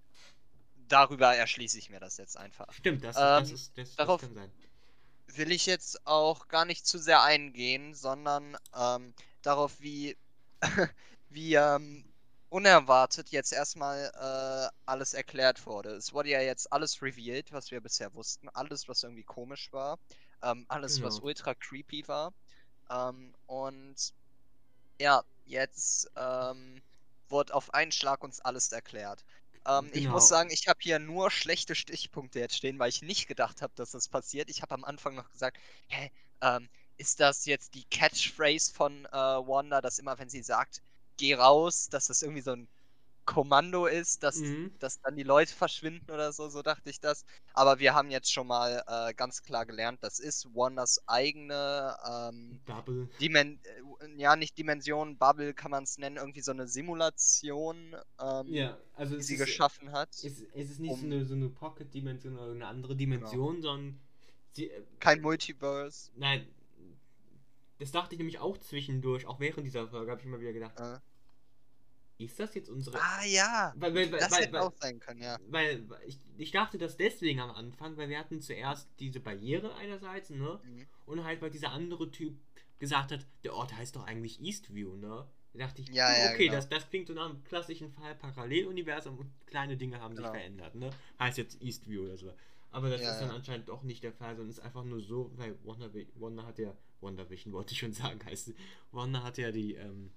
darüber 0.90 1.34
erschließe 1.34 1.78
ich 1.78 1.90
mir 1.90 2.00
das 2.00 2.16
jetzt 2.16 2.36
einfach. 2.36 2.72
Stimmt, 2.72 3.04
das, 3.04 3.16
ähm, 3.16 3.22
das, 3.22 3.50
ist, 3.50 3.78
das, 3.78 3.96
darauf 3.96 4.20
das 4.20 4.28
kann 4.28 4.36
sein. 4.36 4.52
Will 5.36 5.52
ich 5.52 5.66
jetzt 5.66 6.06
auch 6.06 6.48
gar 6.48 6.64
nicht 6.64 6.86
zu 6.86 6.98
sehr 6.98 7.22
eingehen, 7.22 7.94
sondern 7.94 8.56
ähm, 8.76 9.14
darauf, 9.42 9.80
wie, 9.80 10.16
wie 11.30 11.54
ähm, 11.54 12.04
unerwartet 12.50 13.30
jetzt 13.30 13.52
erstmal 13.52 14.10
äh, 14.14 14.76
alles 14.86 15.14
erklärt 15.14 15.64
wurde. 15.66 15.90
Es 15.90 16.12
wurde 16.12 16.30
ja 16.30 16.40
jetzt 16.40 16.72
alles 16.72 17.00
revealed, 17.00 17.52
was 17.52 17.70
wir 17.70 17.80
bisher 17.80 18.12
wussten. 18.14 18.48
Alles, 18.48 18.88
was 18.88 19.04
irgendwie 19.04 19.22
komisch 19.22 19.72
war. 19.72 19.98
Ähm, 20.42 20.66
alles, 20.68 20.96
genau. 20.96 21.06
was 21.06 21.20
ultra 21.20 21.54
creepy 21.54 22.06
war. 22.08 22.32
Ähm, 22.90 23.32
und 23.46 24.12
ja, 24.98 25.22
jetzt 25.46 26.10
ähm, 26.16 26.82
wurde 27.28 27.54
auf 27.54 27.72
einen 27.72 27.92
Schlag 27.92 28.24
uns 28.24 28.40
alles 28.40 28.72
erklärt. 28.72 29.24
Ähm, 29.66 29.84
genau. 29.84 29.94
Ich 29.94 30.08
muss 30.08 30.28
genau. 30.28 30.38
sagen, 30.38 30.50
ich 30.50 30.68
habe 30.68 30.78
hier 30.80 30.98
nur 30.98 31.30
schlechte 31.30 31.74
Stichpunkte 31.74 32.38
jetzt 32.38 32.56
stehen, 32.56 32.78
weil 32.78 32.88
ich 32.88 33.02
nicht 33.02 33.28
gedacht 33.28 33.62
habe, 33.62 33.72
dass 33.76 33.90
das 33.90 34.08
passiert. 34.08 34.48
Ich 34.50 34.62
habe 34.62 34.74
am 34.74 34.84
Anfang 34.84 35.14
noch 35.14 35.30
gesagt, 35.30 35.58
hä, 35.88 36.10
ähm, 36.40 36.68
ist 36.96 37.20
das 37.20 37.46
jetzt 37.46 37.74
die 37.74 37.84
Catchphrase 37.84 38.72
von 38.72 39.06
äh, 39.06 39.10
Wanda, 39.12 39.80
dass 39.80 39.98
immer, 39.98 40.18
wenn 40.18 40.28
sie 40.28 40.42
sagt, 40.42 40.82
geh 41.16 41.34
raus, 41.34 41.88
dass 41.90 42.06
das 42.06 42.22
irgendwie 42.22 42.42
so 42.42 42.52
ein 42.52 42.68
Kommando 43.30 43.86
ist, 43.86 44.24
dass, 44.24 44.38
mhm. 44.38 44.72
dass 44.80 45.00
dann 45.02 45.14
die 45.14 45.22
Leute 45.22 45.54
verschwinden 45.54 46.10
oder 46.10 46.32
so, 46.32 46.48
so 46.48 46.62
dachte 46.62 46.90
ich 46.90 46.98
das. 46.98 47.24
Aber 47.54 47.78
wir 47.78 47.94
haben 47.94 48.10
jetzt 48.10 48.32
schon 48.32 48.48
mal 48.48 48.82
äh, 48.88 49.14
ganz 49.14 49.44
klar 49.44 49.66
gelernt, 49.66 49.98
das 50.02 50.18
ist 50.18 50.52
Wonders 50.52 51.00
eigene 51.06 51.96
ähm, 52.10 52.60
Bubble. 52.66 53.08
Dimen 53.20 53.60
äh, 53.62 54.20
ja, 54.20 54.34
nicht 54.34 54.58
Dimension, 54.58 55.16
Bubble 55.16 55.54
kann 55.54 55.70
man 55.70 55.84
es 55.84 55.96
nennen, 55.96 56.16
irgendwie 56.16 56.40
so 56.40 56.50
eine 56.50 56.66
Simulation, 56.66 57.94
ähm, 58.20 58.48
ja, 58.48 58.76
also 58.96 59.14
die 59.14 59.22
sie 59.22 59.34
ist, 59.34 59.40
geschaffen 59.40 59.92
hat. 59.92 60.08
Es, 60.10 60.24
es 60.24 60.70
ist 60.72 60.80
nicht 60.80 60.90
um, 60.90 60.98
so 60.98 61.06
eine, 61.06 61.24
so 61.24 61.34
eine 61.34 61.50
Pocket-Dimension 61.50 62.36
oder 62.36 62.50
eine 62.50 62.66
andere 62.66 62.96
Dimension, 62.96 63.60
genau. 63.60 63.68
sondern 63.68 64.00
sie, 64.50 64.70
äh, 64.70 64.82
kein 64.98 65.20
Multiverse. 65.20 66.10
Nein, 66.16 66.48
das 67.78 67.92
dachte 67.92 68.16
ich 68.16 68.18
nämlich 68.18 68.40
auch 68.40 68.58
zwischendurch, 68.58 69.24
auch 69.26 69.38
während 69.38 69.64
dieser 69.64 69.86
Folge 69.86 70.10
habe 70.10 70.20
ich 70.20 70.26
immer 70.26 70.40
wieder 70.40 70.52
gedacht. 70.52 70.80
Äh 70.80 70.98
ist 72.24 72.38
das 72.38 72.54
jetzt 72.54 72.68
unsere. 72.68 72.98
Ah 73.00 73.24
ja! 73.24 73.72
Weil, 73.76 73.94
weil, 73.94 74.10
das 74.10 74.30
weil, 74.30 74.42
hätte 74.42 74.52
weil, 74.52 74.60
auch 74.60 74.72
sein 74.76 75.00
können, 75.00 75.22
ja. 75.22 75.38
Weil 75.48 75.84
ich, 76.06 76.18
ich 76.38 76.50
dachte 76.50 76.78
das 76.78 76.96
deswegen 76.96 77.40
am 77.40 77.50
Anfang, 77.50 77.96
weil 77.96 78.08
wir 78.08 78.18
hatten 78.18 78.40
zuerst 78.40 78.88
diese 78.98 79.20
Barriere 79.20 79.74
einerseits, 79.74 80.30
ne? 80.30 80.60
Mhm. 80.64 80.86
Und 81.06 81.24
halt, 81.24 81.40
weil 81.42 81.50
dieser 81.50 81.72
andere 81.72 82.10
Typ 82.10 82.36
gesagt 82.78 83.12
hat, 83.12 83.26
der 83.44 83.54
Ort 83.54 83.76
heißt 83.76 83.96
doch 83.96 84.06
eigentlich 84.06 84.40
Eastview, 84.40 84.96
ne? 84.96 85.26
Da 85.52 85.58
dachte 85.58 85.82
ich, 85.82 85.88
ja, 85.88 86.16
ja, 86.16 86.30
okay, 86.30 86.44
genau. 86.44 86.56
das, 86.56 86.68
das 86.68 86.88
klingt 86.88 87.08
so 87.08 87.14
nach 87.14 87.28
einem 87.28 87.42
klassischen 87.44 87.90
Fall 87.90 88.14
Paralleluniversum 88.14 89.18
und 89.18 89.30
kleine 89.46 89.76
Dinge 89.76 90.00
haben 90.00 90.14
genau. 90.14 90.28
sich 90.28 90.38
verändert, 90.38 90.74
ne? 90.74 90.90
Heißt 91.18 91.38
jetzt 91.38 91.60
Eastview 91.60 92.04
oder 92.04 92.16
so. 92.16 92.32
Aber 92.72 92.88
das 92.88 93.02
ja, 93.02 93.12
ist 93.12 93.20
dann 93.20 93.30
anscheinend 93.30 93.68
doch 93.68 93.82
nicht 93.82 94.04
der 94.04 94.12
Fall, 94.12 94.36
sondern 94.36 94.50
ist 94.50 94.60
einfach 94.60 94.84
nur 94.84 95.00
so, 95.00 95.32
weil 95.36 95.56
Wonder, 95.64 95.90
Wonder 96.14 96.46
hat 96.46 96.58
ja, 96.58 96.72
Wonder 97.00 97.28
Vision 97.28 97.52
wollte 97.52 97.72
ich 97.72 97.80
schon 97.80 97.92
sagen, 97.92 98.24
heißt 98.24 98.52
Wonder 98.92 99.22
hat 99.22 99.38
ja 99.38 99.50
die, 99.50 99.74
ähm, 99.74 100.12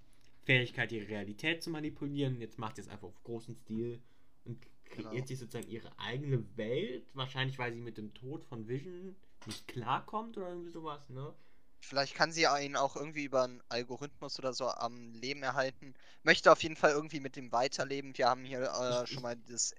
Fähigkeit, 0.45 0.91
ihre 0.91 1.07
Realität 1.07 1.63
zu 1.63 1.69
manipulieren. 1.69 2.39
Jetzt 2.41 2.59
macht 2.59 2.75
sie 2.75 2.81
es 2.81 2.88
einfach 2.89 3.07
auf 3.07 3.23
großen 3.23 3.55
Stil 3.55 4.01
und 4.45 4.62
kreiert 4.85 5.13
Genau. 5.13 5.25
sich 5.25 5.39
sozusagen 5.39 5.69
ihre 5.69 5.97
eigene 6.00 6.43
Welt. 6.57 7.05
Wahrscheinlich, 7.13 7.57
weil 7.57 7.73
sie 7.73 7.79
mit 7.81 7.97
dem 7.97 8.13
Tod 8.13 8.43
von 8.45 8.67
Vision 8.67 9.15
nicht 9.45 9.67
klarkommt 9.67 10.38
oder 10.38 10.50
irgendwie 10.50 10.71
sowas, 10.71 11.09
ne? 11.09 11.33
Vielleicht 11.79 12.15
kann 12.15 12.31
sie 12.31 12.45
ihn 12.62 12.77
auch 12.77 12.95
irgendwie 12.95 13.25
über 13.25 13.43
einen 13.43 13.62
Algorithmus 13.67 14.39
oder 14.39 14.53
so 14.53 14.67
am 14.69 15.13
Leben 15.15 15.43
erhalten. 15.43 15.93
Möchte 16.23 16.50
auf 16.51 16.63
jeden 16.63 16.77
Fall 16.77 16.91
irgendwie 16.91 17.19
mit 17.19 17.35
dem 17.35 17.51
weiterleben. 17.51 18.17
Wir 18.17 18.29
haben 18.29 18.45
hier 18.45 18.62
äh, 18.62 19.03
Ich- 19.03 19.09
schon 19.09 19.21
mal 19.23 19.35
das. 19.50 19.75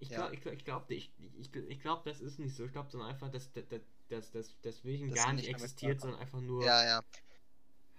Ich 0.00 0.08
Ja. 0.10 0.16
glaube, 0.16 0.34
ich, 0.34 0.40
glaub, 0.40 0.54
ich, 0.54 0.64
glaub, 0.64 0.90
ich, 0.90 1.12
ich, 1.38 1.54
ich 1.68 1.80
glaub, 1.80 2.04
das 2.04 2.20
ist 2.20 2.40
nicht 2.40 2.56
so. 2.56 2.64
Ich 2.64 2.72
glaube, 2.72 2.90
sondern 2.90 3.08
einfach, 3.10 3.30
dass, 3.30 3.52
dass, 3.52 3.64
dass, 4.08 4.30
dass, 4.32 4.60
dass 4.62 4.84
Vision 4.84 5.10
Dass 5.10 5.24
gar 5.24 5.32
nicht 5.32 5.48
existiert, 5.48 6.00
sondern 6.00 6.18
einfach 6.20 6.40
nur. 6.40 6.64
Ja, 6.64 6.84
ja. 6.84 7.02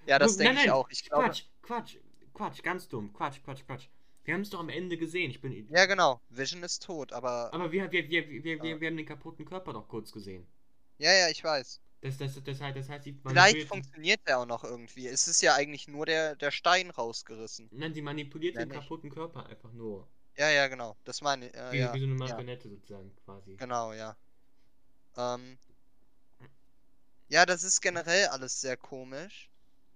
Ja, 0.06 0.20
das 0.20 0.38
denke 0.38 0.62
ich 0.64 0.72
auch. 0.72 0.90
Ich 0.90 1.04
glaube. 1.06 1.26
Quatsch, 1.26 1.44
Quatsch, 1.62 1.98
Quatsch, 2.34 2.64
ganz 2.64 2.88
dumm. 2.88 3.14
Quatsch, 3.14 3.42
Quatsch, 3.44 3.66
Quatsch. 3.66 3.88
Wir 4.24 4.34
haben 4.34 4.42
es 4.42 4.50
doch 4.50 4.60
am 4.60 4.70
Ende 4.70 4.98
gesehen. 4.98 5.30
Ich 5.30 5.42
bin. 5.42 5.68
Ja, 5.70 5.86
genau. 5.86 6.20
Vision 6.30 6.64
ist 6.64 6.84
tot, 6.84 7.14
aber. 7.14 7.54
Aber 7.54 7.72
wir, 7.72 7.92
wir, 7.92 8.10
wir, 8.10 8.28
wir, 8.28 8.44
wir, 8.44 8.56
Ja. 8.56 8.80
wir 8.82 8.88
haben 8.88 8.98
den 8.98 9.06
kaputten 9.06 9.46
Körper 9.46 9.74
doch 9.74 9.88
kurz 9.88 10.12
gesehen. 10.12 10.48
Ja, 10.98 11.12
ja, 11.14 11.30
ich 11.30 11.44
weiß. 11.44 11.80
Das, 12.02 12.18
das, 12.18 12.44
das, 12.44 12.62
heißt, 12.62 12.78
das 12.78 12.90
heißt, 12.90 13.04
sie 13.04 13.20
Vielleicht 13.26 13.68
funktioniert 13.68 14.22
der 14.28 14.40
auch 14.40 14.46
noch 14.46 14.64
irgendwie. 14.64 15.08
Es 15.08 15.28
ist 15.28 15.42
ja 15.42 15.56
eigentlich 15.56 15.88
nur 15.88 16.06
der, 16.06 16.36
der 16.36 16.52
Stein 16.52 16.92
rausgerissen. 16.92 17.68
Nein, 17.72 17.94
sie 17.94 18.02
manipuliert 18.02 18.56
Ja, 18.56 18.62
den 18.62 18.70
nicht. 18.70 18.80
kaputten 18.80 19.10
Körper 19.10 19.46
einfach 19.48 19.72
nur. 19.74 20.08
Ja, 20.38 20.50
ja, 20.50 20.68
genau. 20.68 20.96
Das 21.04 21.22
meine 21.22 21.48
ich. 21.48 21.56
Äh, 21.56 21.72
Wie, 21.72 21.78
ja, 21.80 21.94
wie 21.94 22.00
so 22.00 22.06
eine 22.06 22.14
ja, 22.14 22.20
Marionette 22.20 22.70
sozusagen 22.70 23.12
quasi. 23.26 23.56
genau, 23.56 23.94
ja. 23.94 24.16
Ähm, 25.18 25.58
ja, 27.28 27.46
das 27.46 27.64
ist 27.64 27.82
generell 27.82 28.28
alles 28.28 28.62
sehr 28.62 28.78
komisch. 28.78 29.50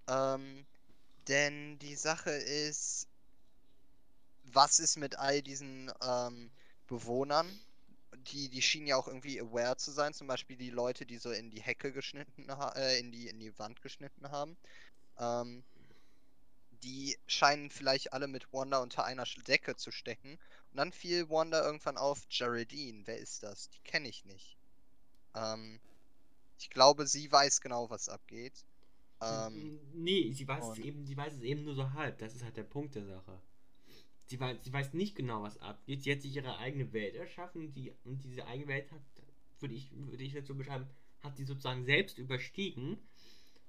Ähm, 0.10 0.66
denn 1.28 1.78
die 1.80 1.96
Sache 1.96 2.32
ist, 2.32 3.08
was 4.44 4.80
ist 4.80 4.98
mit 4.98 5.18
all 5.20 5.42
diesen 5.42 5.92
ähm, 6.02 6.50
Bewohnern? 6.88 7.48
Die, 8.32 8.50
die 8.50 8.62
schienen 8.62 8.88
ja 8.88 8.98
auch 8.98 9.08
irgendwie 9.08 9.40
aware 9.40 9.78
zu 9.78 9.92
sein, 9.92 10.14
zum 10.14 10.28
Beispiel 10.28 10.58
die 10.58 10.72
Leute, 10.72 11.06
die 11.06 11.18
so 11.18 11.32
in 11.32 11.52
die 11.52 11.62
Hecke 11.62 11.94
geschnitten 11.94 12.48
ha 12.50 12.74
äh, 12.76 13.00
in 13.00 13.12
die, 13.12 13.28
in 13.28 13.40
die 13.40 13.58
Wand 13.60 13.82
geschnitten 13.82 14.30
haben. 14.32 14.58
Ähm, 15.20 15.64
die 16.84 17.18
scheinen 17.28 17.70
vielleicht 17.70 18.14
alle 18.14 18.28
mit 18.28 18.52
Wanda 18.52 18.80
unter 18.80 19.06
einer 19.06 19.26
Decke 19.48 19.76
zu 19.76 19.92
stecken. 19.92 20.40
Und 20.72 20.78
dann 20.78 20.92
fiel 20.92 21.30
Wanda 21.30 21.64
irgendwann 21.64 21.98
auf 21.98 22.28
Geraldine. 22.30 23.04
Wer 23.06 23.18
ist 23.18 23.44
das? 23.44 23.70
Die 23.70 23.80
kenne 23.82 24.10
ich 24.10 24.26
nicht. 24.26 24.58
Ähm, 25.36 25.80
ich 26.58 26.70
glaube, 26.70 27.06
sie 27.06 27.32
weiß 27.32 27.62
genau, 27.62 27.90
was 27.90 28.10
abgeht. 28.10 28.66
Ähm, 29.22 29.80
nee, 29.94 30.32
sie 30.34 30.48
weiß, 30.48 30.70
es 30.70 30.80
eben, 30.80 31.06
sie 31.06 31.18
weiß 31.18 31.34
es 31.34 31.42
eben 31.42 31.64
nur 31.66 31.76
so 31.76 31.92
halb. 31.94 32.18
Das 32.20 32.36
ist 32.36 32.44
halt 32.44 32.58
der 32.58 32.64
Punkt 32.64 32.96
der 32.96 33.06
Sache. 33.06 33.40
Sie 34.26 34.40
weiß, 34.40 34.64
sie 34.64 34.72
weiß 34.72 34.94
nicht 34.94 35.16
genau, 35.16 35.42
was 35.44 35.58
abgeht. 35.60 36.04
Sie 36.04 36.12
hat 36.12 36.22
sich 36.22 36.36
ihre 36.36 36.58
eigene 36.58 36.94
Welt 36.94 37.16
erschaffen. 37.16 37.74
Die, 37.74 37.94
und 38.04 38.24
diese 38.24 38.46
eigene 38.46 38.68
Welt 38.68 38.92
hat, 38.92 39.02
würde 39.60 39.74
ich, 39.76 39.92
würde 39.92 40.24
ich 40.24 40.34
jetzt 40.34 40.48
so 40.48 40.56
beschreiben, 40.56 40.86
hat 41.22 41.36
sie 41.36 41.44
sozusagen 41.46 41.84
selbst 41.84 42.18
überstiegen. 42.18 42.98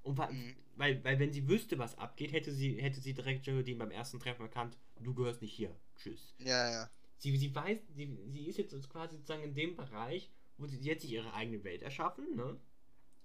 Und 0.03 0.19
wa- 0.19 0.31
Mhm. 0.31 0.55
weil, 0.77 1.03
weil 1.05 1.19
wenn 1.19 1.33
sie 1.33 1.49
wüsste, 1.49 1.79
was 1.79 1.99
abgeht, 1.99 2.33
hätte 2.33 2.53
sie, 2.53 2.81
hätte 2.81 3.01
sie 3.01 3.13
direkt 3.15 3.45
Geraldine 3.45 3.79
beim 3.79 3.91
ersten 3.91 4.21
Treffen 4.21 4.43
erkannt, 4.43 4.77
du 5.01 5.15
gehörst 5.15 5.43
nicht 5.43 5.53
hier. 5.53 5.75
Tschüss. 5.97 6.35
ja, 6.39 6.71
ja. 6.71 6.91
Sie, 7.19 7.37
sie 7.37 7.55
weiß, 7.55 7.79
sie, 7.95 8.17
sie 8.29 8.47
ist 8.47 8.57
jetzt 8.57 8.89
quasi 8.89 9.17
sozusagen 9.17 9.43
in 9.43 9.55
dem 9.55 9.77
Bereich, 9.77 10.31
wo 10.57 10.67
sie, 10.67 10.79
sie 10.79 10.91
hat 10.91 11.01
sich 11.01 11.11
ihre 11.13 11.35
eigene 11.35 11.63
Welt 11.65 11.83
erschaffen, 11.83 12.35
ne? 12.35 12.59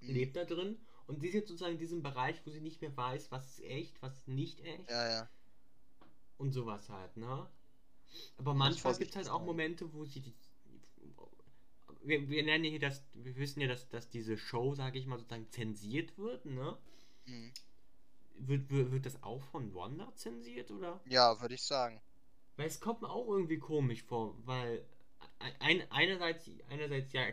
Mhm. 0.01 0.07
lebt 0.13 0.35
da 0.35 0.43
drin 0.43 0.77
und 1.07 1.19
sie 1.19 1.27
ist 1.27 1.33
jetzt 1.33 1.47
sozusagen 1.49 1.73
in 1.73 1.79
diesem 1.79 2.01
Bereich, 2.01 2.41
wo 2.45 2.49
sie 2.49 2.61
nicht 2.61 2.81
mehr 2.81 2.95
weiß, 2.95 3.31
was 3.31 3.45
ist 3.47 3.65
echt, 3.65 4.01
was 4.01 4.17
ist 4.17 4.27
nicht 4.27 4.61
echt 4.61 4.89
Ja, 4.89 5.09
ja. 5.09 5.29
und 6.37 6.51
sowas 6.51 6.89
halt, 6.89 7.15
ne? 7.17 7.47
Aber 8.37 8.53
manchmal 8.53 8.95
gibt 8.95 9.11
es 9.11 9.15
halt 9.15 9.29
auch. 9.29 9.43
Momente, 9.43 9.91
wo 9.93 10.05
sie 10.05 10.21
die, 10.21 10.33
wir, 12.01 12.29
wir 12.29 12.43
nennen 12.43 12.63
hier 12.63 12.79
das, 12.79 13.03
wir 13.13 13.35
wissen 13.35 13.61
ja, 13.61 13.67
dass, 13.67 13.89
dass 13.89 14.09
diese 14.09 14.37
Show, 14.37 14.75
sage 14.75 14.99
ich 14.99 15.05
mal, 15.05 15.17
sozusagen 15.17 15.49
zensiert 15.49 16.17
wird, 16.17 16.45
ne? 16.45 16.77
Mhm. 17.25 17.51
Wird, 18.37 18.69
wird, 18.69 18.91
wird 18.91 19.05
das 19.05 19.21
auch 19.23 19.41
von 19.41 19.73
Wanda 19.73 20.13
zensiert, 20.15 20.69
oder? 20.71 20.99
Ja, 21.05 21.39
würde 21.41 21.55
ich 21.55 21.63
sagen. 21.63 22.01
Weil 22.57 22.67
es 22.67 22.79
kommt 22.79 23.01
mir 23.01 23.09
auch 23.09 23.27
irgendwie 23.27 23.59
komisch 23.59 24.03
vor, 24.03 24.37
weil 24.45 24.85
ein, 25.59 25.89
einerseits, 25.91 26.49
einerseits 26.69 27.11
ja, 27.13 27.27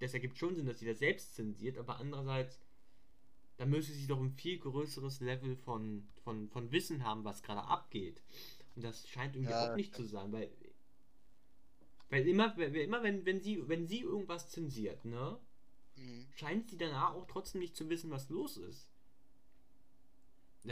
das 0.00 0.14
ergibt 0.14 0.38
schon 0.38 0.54
Sinn, 0.54 0.66
dass 0.66 0.78
sie 0.78 0.86
das 0.86 0.98
selbst 0.98 1.34
zensiert, 1.34 1.78
aber 1.78 1.98
andererseits, 1.98 2.60
da 3.58 3.66
müsste 3.66 3.92
sie 3.92 4.06
doch 4.06 4.20
ein 4.20 4.32
viel 4.32 4.58
größeres 4.58 5.20
Level 5.20 5.56
von, 5.56 6.08
von, 6.24 6.48
von 6.48 6.72
Wissen 6.72 7.04
haben, 7.04 7.24
was 7.24 7.42
gerade 7.42 7.64
abgeht. 7.64 8.22
Und 8.76 8.84
das 8.84 9.06
scheint 9.08 9.36
irgendwie 9.36 9.52
Ja, 9.52 9.72
auch 9.72 9.76
nicht 9.76 9.94
zu 9.94 10.04
sein, 10.04 10.32
weil, 10.32 10.50
weil 12.10 12.26
immer, 12.26 12.56
weil 12.56 12.74
immer 12.76 13.02
wenn, 13.02 13.24
wenn 13.26 13.40
sie, 13.40 13.68
wenn 13.68 13.86
sie 13.86 14.00
irgendwas 14.00 14.48
zensiert, 14.50 15.04
ne, 15.04 15.38
Mhm. 15.96 16.26
scheint 16.36 16.70
sie 16.70 16.78
danach 16.78 17.12
auch 17.14 17.26
trotzdem 17.26 17.60
nicht 17.60 17.76
zu 17.76 17.88
wissen, 17.88 18.10
was 18.10 18.28
los 18.30 18.56
ist. 18.56 18.88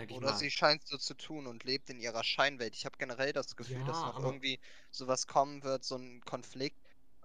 Oder 0.08 0.32
mal. 0.32 0.38
sie 0.38 0.50
scheint 0.50 0.86
so 0.86 0.98
zu 0.98 1.14
tun 1.14 1.46
und 1.46 1.64
lebt 1.64 1.90
in 1.90 2.00
ihrer 2.00 2.22
Scheinwelt. 2.22 2.74
Ich 2.76 2.84
habe 2.84 2.96
generell 2.98 3.32
das 3.32 3.56
Gefühl, 3.56 3.84
dass 3.84 3.96
Ja, 3.98 4.06
noch 4.06 4.16
aber- 4.16 4.26
irgendwie 4.26 4.60
sowas 4.90 5.26
kommen 5.26 5.62
wird, 5.62 5.84
so 5.84 5.96
ein 5.96 6.20
Konflikt. 6.24 6.76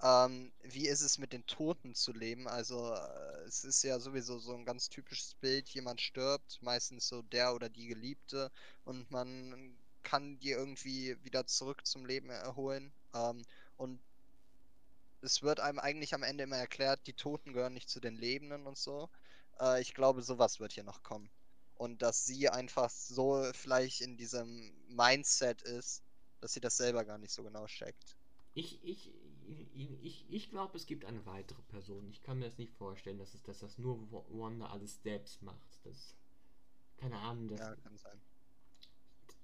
Ähm, 0.03 0.51
wie 0.63 0.87
ist 0.87 1.01
es 1.01 1.17
mit 1.17 1.31
den 1.31 1.45
Toten 1.45 1.93
zu 1.93 2.11
leben? 2.11 2.47
Also, 2.47 2.91
äh, 2.93 3.41
es 3.47 3.63
ist 3.63 3.83
ja 3.83 3.99
sowieso 3.99 4.39
so 4.39 4.53
ein 4.55 4.65
ganz 4.65 4.89
typisches 4.89 5.35
Bild. 5.35 5.69
Jemand 5.69 6.01
stirbt, 6.01 6.59
meistens 6.61 7.07
so 7.07 7.21
der 7.21 7.53
oder 7.53 7.69
die 7.69 7.87
Geliebte, 7.87 8.51
und 8.83 9.09
man 9.11 9.77
kann 10.03 10.39
die 10.39 10.51
irgendwie 10.51 11.17
wieder 11.23 11.45
zurück 11.45 11.85
zum 11.85 12.05
Leben 12.05 12.29
erholen. 12.29 12.91
Ähm, 13.13 13.43
und 13.77 13.99
es 15.21 15.43
wird 15.43 15.59
einem 15.59 15.79
eigentlich 15.79 16.13
am 16.13 16.23
Ende 16.23 16.43
immer 16.45 16.57
erklärt, 16.57 17.05
die 17.05 17.13
Toten 17.13 17.53
gehören 17.53 17.73
nicht 17.73 17.89
zu 17.89 17.99
den 17.99 18.15
Lebenden 18.15 18.65
und 18.65 18.77
so. 18.77 19.09
Äh, 19.59 19.81
ich 19.81 19.93
glaube, 19.93 20.21
sowas 20.23 20.59
wird 20.59 20.73
hier 20.73 20.83
noch 20.83 21.03
kommen. 21.03 21.29
Und 21.75 22.01
dass 22.01 22.25
sie 22.25 22.49
einfach 22.49 22.89
so 22.89 23.43
vielleicht 23.53 24.01
in 24.01 24.17
diesem 24.17 24.73
Mindset 24.87 25.61
ist, 25.61 26.03
dass 26.39 26.53
sie 26.53 26.59
das 26.59 26.77
selber 26.77 27.05
gar 27.05 27.17
nicht 27.17 27.33
so 27.33 27.43
genau 27.43 27.65
checkt. 27.67 28.17
Ich, 28.53 28.83
ich, 28.83 29.11
ich, 29.73 30.25
ich, 30.29 30.49
glaube, 30.49 30.77
es 30.77 30.85
gibt 30.85 31.05
eine 31.05 31.25
weitere 31.25 31.61
Person. 31.63 32.07
Ich 32.09 32.21
kann 32.21 32.39
mir 32.39 32.45
das 32.45 32.57
nicht 32.57 32.73
vorstellen, 32.73 33.17
dass, 33.17 33.33
es, 33.33 33.43
dass 33.43 33.59
das 33.59 33.77
nur 33.77 34.11
Wa- 34.11 34.25
Wanda 34.29 34.67
alles 34.67 35.01
selbst 35.03 35.41
macht. 35.41 35.79
Das, 35.83 36.15
keine 36.97 37.17
Ahnung, 37.17 37.47
das, 37.47 37.59
Ja, 37.59 37.75
kann 37.75 37.97
sein. 37.97 38.19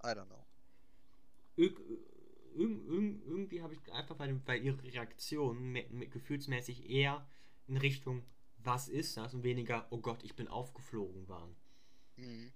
I 0.03 0.07
don't 0.07 0.25
know. 0.27 0.45
irg, 1.55 1.79
irg, 2.55 2.69
irg, 2.87 3.21
irgendwie 3.25 3.61
habe 3.61 3.73
ich 3.73 3.91
einfach 3.93 4.15
bei, 4.15 4.31
bei 4.33 4.57
ihrer 4.57 4.81
Reaktion 4.83 5.73
gefühlsmäßig 6.11 6.89
eher 6.89 7.25
in 7.67 7.77
Richtung, 7.77 8.23
was 8.63 8.87
ist 8.87 9.17
das 9.17 9.33
und 9.33 9.43
weniger, 9.43 9.87
oh 9.89 9.97
Gott, 9.97 10.23
ich 10.23 10.35
bin 10.35 10.47
aufgeflogen 10.47 11.27
waren. 11.27 11.55
Mhm. 12.17 12.51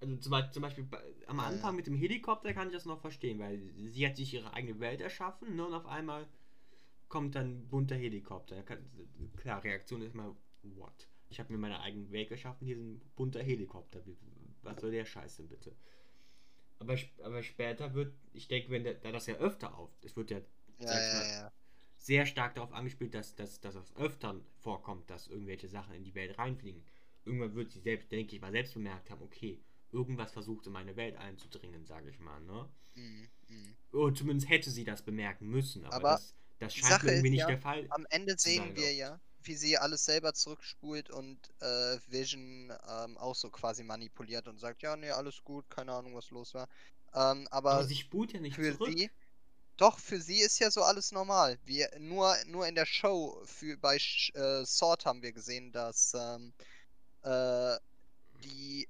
Also 0.00 0.16
zum, 0.16 0.62
Beispiel- 0.62 0.88
am 1.26 1.38
Anfang 1.40 1.76
mit 1.76 1.86
dem 1.86 1.94
Helikopter 1.94 2.52
kann 2.54 2.68
ich 2.68 2.74
das 2.74 2.86
noch 2.86 3.00
verstehen, 3.00 3.38
weil 3.38 3.60
sie 3.90 4.06
hat 4.06 4.16
sich 4.16 4.34
ihre 4.34 4.52
eigene 4.52 4.80
Welt 4.80 5.00
erschaffen 5.00 5.54
ne, 5.54 5.64
und 5.66 5.74
auf 5.74 5.86
einmal 5.86 6.26
kommt 7.12 7.34
dann 7.34 7.58
ein 7.58 7.68
bunter 7.68 7.94
Helikopter. 7.94 8.64
Klar, 9.36 9.62
Reaktion 9.62 10.00
ist 10.00 10.14
mal, 10.14 10.34
what? 10.62 11.06
Ich 11.28 11.38
habe 11.40 11.52
mir 11.52 11.58
meine 11.58 11.78
eigene 11.80 12.10
Welt 12.10 12.30
geschaffen, 12.30 12.64
hier 12.64 12.74
ist 12.74 12.82
ein 12.82 13.02
bunter 13.16 13.42
Helikopter. 13.42 14.00
Was 14.62 14.80
soll 14.80 14.92
der 14.92 15.04
Scheiß 15.04 15.36
denn 15.36 15.48
bitte? 15.48 15.76
Aber, 16.78 16.96
aber 17.22 17.42
später 17.42 17.92
wird, 17.92 18.14
ich 18.32 18.48
denke, 18.48 18.70
wenn 18.70 18.84
der, 18.84 18.94
da 18.94 19.12
das 19.12 19.26
ja 19.26 19.34
öfter 19.34 19.76
auf, 19.76 19.90
es 20.02 20.16
wird 20.16 20.30
ja, 20.30 20.40
Ja, 20.80 20.88
mal, 20.88 21.02
ja. 21.28 21.52
sehr 21.98 22.24
stark 22.24 22.54
darauf 22.54 22.72
angespielt, 22.72 23.12
dass, 23.12 23.34
dass, 23.34 23.60
dass 23.60 23.74
es 23.74 23.94
öfter 23.96 24.40
vorkommt, 24.60 25.10
dass 25.10 25.28
irgendwelche 25.28 25.68
Sachen 25.68 25.94
in 25.94 26.04
die 26.04 26.14
Welt 26.14 26.38
reinfliegen. 26.38 26.82
Irgendwann 27.26 27.54
wird 27.54 27.72
sie 27.72 27.80
selbst, 27.80 28.10
denke 28.10 28.34
ich 28.34 28.40
mal, 28.40 28.52
selbst 28.52 28.72
bemerkt 28.72 29.10
haben, 29.10 29.20
okay, 29.20 29.60
irgendwas 29.92 30.32
versucht 30.32 30.66
in 30.66 30.72
meine 30.72 30.96
Welt 30.96 31.16
einzudringen, 31.16 31.84
sage 31.84 32.08
ich 32.08 32.18
mal, 32.20 32.40
ne? 32.40 32.68
Mhm. 32.94 33.28
Mhm. 33.48 33.74
Oder 33.92 34.14
zumindest 34.14 34.48
hätte 34.48 34.70
sie 34.70 34.84
das 34.84 35.02
bemerken 35.02 35.50
müssen, 35.50 35.84
aber, 35.84 35.96
Aber 35.96 36.08
das, 36.12 36.34
das 36.66 36.74
die 36.74 36.80
scheint 36.80 36.92
Sache 36.92 37.08
irgendwie 37.08 37.28
ist 37.28 37.30
nicht 37.30 37.40
ja, 37.40 37.46
der 37.46 37.58
Fall. 37.58 37.86
Am 37.90 38.06
Ende 38.10 38.36
sehen 38.38 38.74
wir 38.76 38.92
ja, 38.94 39.20
wie 39.42 39.56
sie 39.56 39.78
alles 39.78 40.04
selber 40.04 40.34
zurückspult 40.34 41.10
und 41.10 41.38
äh, 41.60 41.98
Vision 42.08 42.72
ähm, 42.88 43.16
auch 43.18 43.34
so 43.34 43.50
quasi 43.50 43.82
manipuliert 43.84 44.48
und 44.48 44.58
sagt, 44.60 44.82
ja, 44.82 44.96
nee, 44.96 45.10
alles 45.10 45.42
gut, 45.44 45.68
keine 45.70 45.92
Ahnung, 45.92 46.14
was 46.14 46.30
los 46.30 46.54
war. 46.54 46.68
Ähm, 47.14 47.48
aber 47.50 47.72
Aber 47.72 47.84
sie 47.84 47.96
spult 47.96 48.32
ja 48.32 48.40
nicht 48.40 48.56
für 48.56 48.76
zurück. 48.76 48.94
sie, 48.96 49.10
doch, 49.76 49.98
für 49.98 50.20
sie 50.20 50.40
ist 50.40 50.58
ja 50.58 50.70
so 50.70 50.82
alles 50.82 51.12
normal. 51.12 51.58
Wir, 51.64 51.90
nur, 51.98 52.34
nur 52.46 52.66
in 52.66 52.74
der 52.74 52.86
Show 52.86 53.40
für, 53.44 53.76
bei 53.78 53.96
äh, 53.96 54.64
Sword 54.64 55.04
haben 55.06 55.22
wir 55.22 55.32
gesehen, 55.32 55.72
dass 55.72 56.14
ähm, 56.14 56.52
äh, 57.22 57.76
die 58.44 58.88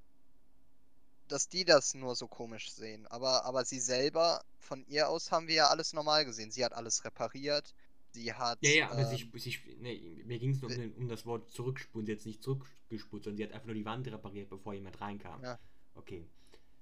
dass 1.33 1.49
die 1.49 1.65
das 1.65 1.95
nur 1.95 2.15
so 2.15 2.29
komisch 2.29 2.73
sehen. 2.73 3.07
Aber, 3.09 3.45
aber 3.45 3.65
sie 3.65 3.81
selber, 3.81 4.45
von 4.61 4.85
ihr 4.87 5.09
aus 5.09 5.31
haben 5.33 5.49
wir 5.49 5.55
ja 5.55 5.67
alles 5.69 5.93
normal 5.93 6.25
gesehen. 6.25 6.51
Sie 6.51 6.65
hat 6.65 6.73
alles 6.73 7.05
repariert. 7.05 7.75
Sie 8.12 8.33
hat. 8.35 8.59
Ja, 8.61 8.71
ja, 8.71 8.91
aber 8.91 9.05
sie, 9.05 9.17
sp- 9.19 9.39
sie, 9.39 9.51
sp- 9.51 9.75
nee, 9.81 10.23
mir 10.25 10.39
ging 10.39 10.51
es 10.51 10.61
nur 10.61 10.71
um, 10.71 10.77
wi- 10.77 10.83
den, 10.83 10.93
um 10.95 11.09
das 11.09 11.27
Wort 11.27 11.51
zurückspulen. 11.51 12.07
Sie 12.07 12.12
hat 12.12 12.19
jetzt 12.19 12.27
nicht 12.27 12.43
zurückgespult, 12.43 13.25
sondern 13.25 13.37
sie 13.39 13.45
hat 13.45 13.53
einfach 13.53 13.67
nur 13.67 13.75
die 13.75 13.85
Wand 13.85 14.07
repariert, 14.07 14.49
bevor 14.51 14.75
jemand 14.75 15.01
reinkam. 15.01 15.41
Ja. 15.43 15.59
Okay. 15.95 16.25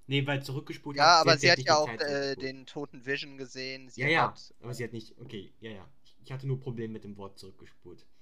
Nee, 0.09 0.27
weil 0.27 0.43
zurückgespult 0.43 0.99
Ja, 0.99 1.05
hat 1.05 1.21
aber 1.21 1.39
sie 1.39 1.51
hat 1.51 1.59
nicht 1.59 1.69
ja 1.69 1.77
auch 1.77 1.89
äh, 1.89 2.35
den 2.37 2.67
toten 2.67 3.07
Vision 3.07 3.39
gesehen. 3.39 3.89
Sie 3.89 4.03
Ja, 4.03 4.09
ja, 4.09 4.23
hat, 4.29 4.55
aber 4.61 4.75
sie 4.75 4.85
hat 4.85 4.93
nicht. 4.93 5.17
Okay, 5.21 5.53
ja, 5.61 5.71
ja. 5.71 5.89
Ich 6.25 6.33
hatte 6.33 6.47
nur 6.47 6.61
Probleme 6.61 6.93
mit 6.95 7.05
dem 7.05 7.17
Wort 7.17 7.39
zurückgespult. 7.39 8.05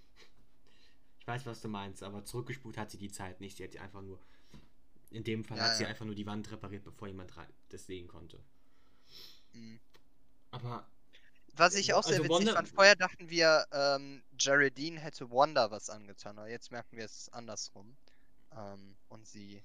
Ich 1.20 1.26
weiß, 1.26 1.44
was 1.46 1.60
du 1.60 1.68
meinst, 1.68 2.02
aber 2.02 2.24
zurückgespult 2.24 2.78
hat 2.78 2.90
sie 2.90 2.96
die 2.98 3.10
Zeit 3.10 3.40
nicht. 3.40 3.58
Sie 3.58 3.64
hat 3.64 3.76
einfach 3.76 4.00
nur. 4.02 4.18
In 5.10 5.24
dem 5.24 5.44
Fall 5.44 5.56
Ja, 5.56 5.64
hat 5.64 5.76
sie 5.76 5.84
ja. 5.84 5.88
einfach 5.88 6.04
nur 6.04 6.14
die 6.14 6.26
Wand 6.26 6.50
repariert, 6.50 6.84
bevor 6.84 7.08
jemand 7.08 7.32
das 7.70 7.86
sehen 7.86 8.08
konnte. 8.08 8.38
Mhm. 9.52 9.80
Aber 10.50 10.86
Was 11.54 11.74
ich 11.74 11.92
auch 11.94 12.02
sehr 12.04 12.18
Also 12.20 12.24
witzig 12.24 12.36
Wanda- 12.46 12.52
fand, 12.54 12.68
vorher 12.68 12.94
dachten 12.96 13.30
wir, 13.30 13.66
ähm, 13.72 14.22
Geraldine 14.36 15.00
hätte 15.00 15.30
Wanda 15.30 15.70
was 15.70 15.90
angetan, 15.90 16.38
aber 16.38 16.48
jetzt 16.48 16.70
merken 16.70 16.96
wir 16.96 17.04
es 17.04 17.28
andersrum. 17.30 17.96
Ähm, 18.54 18.96
und 19.08 19.26
sie 19.26 19.62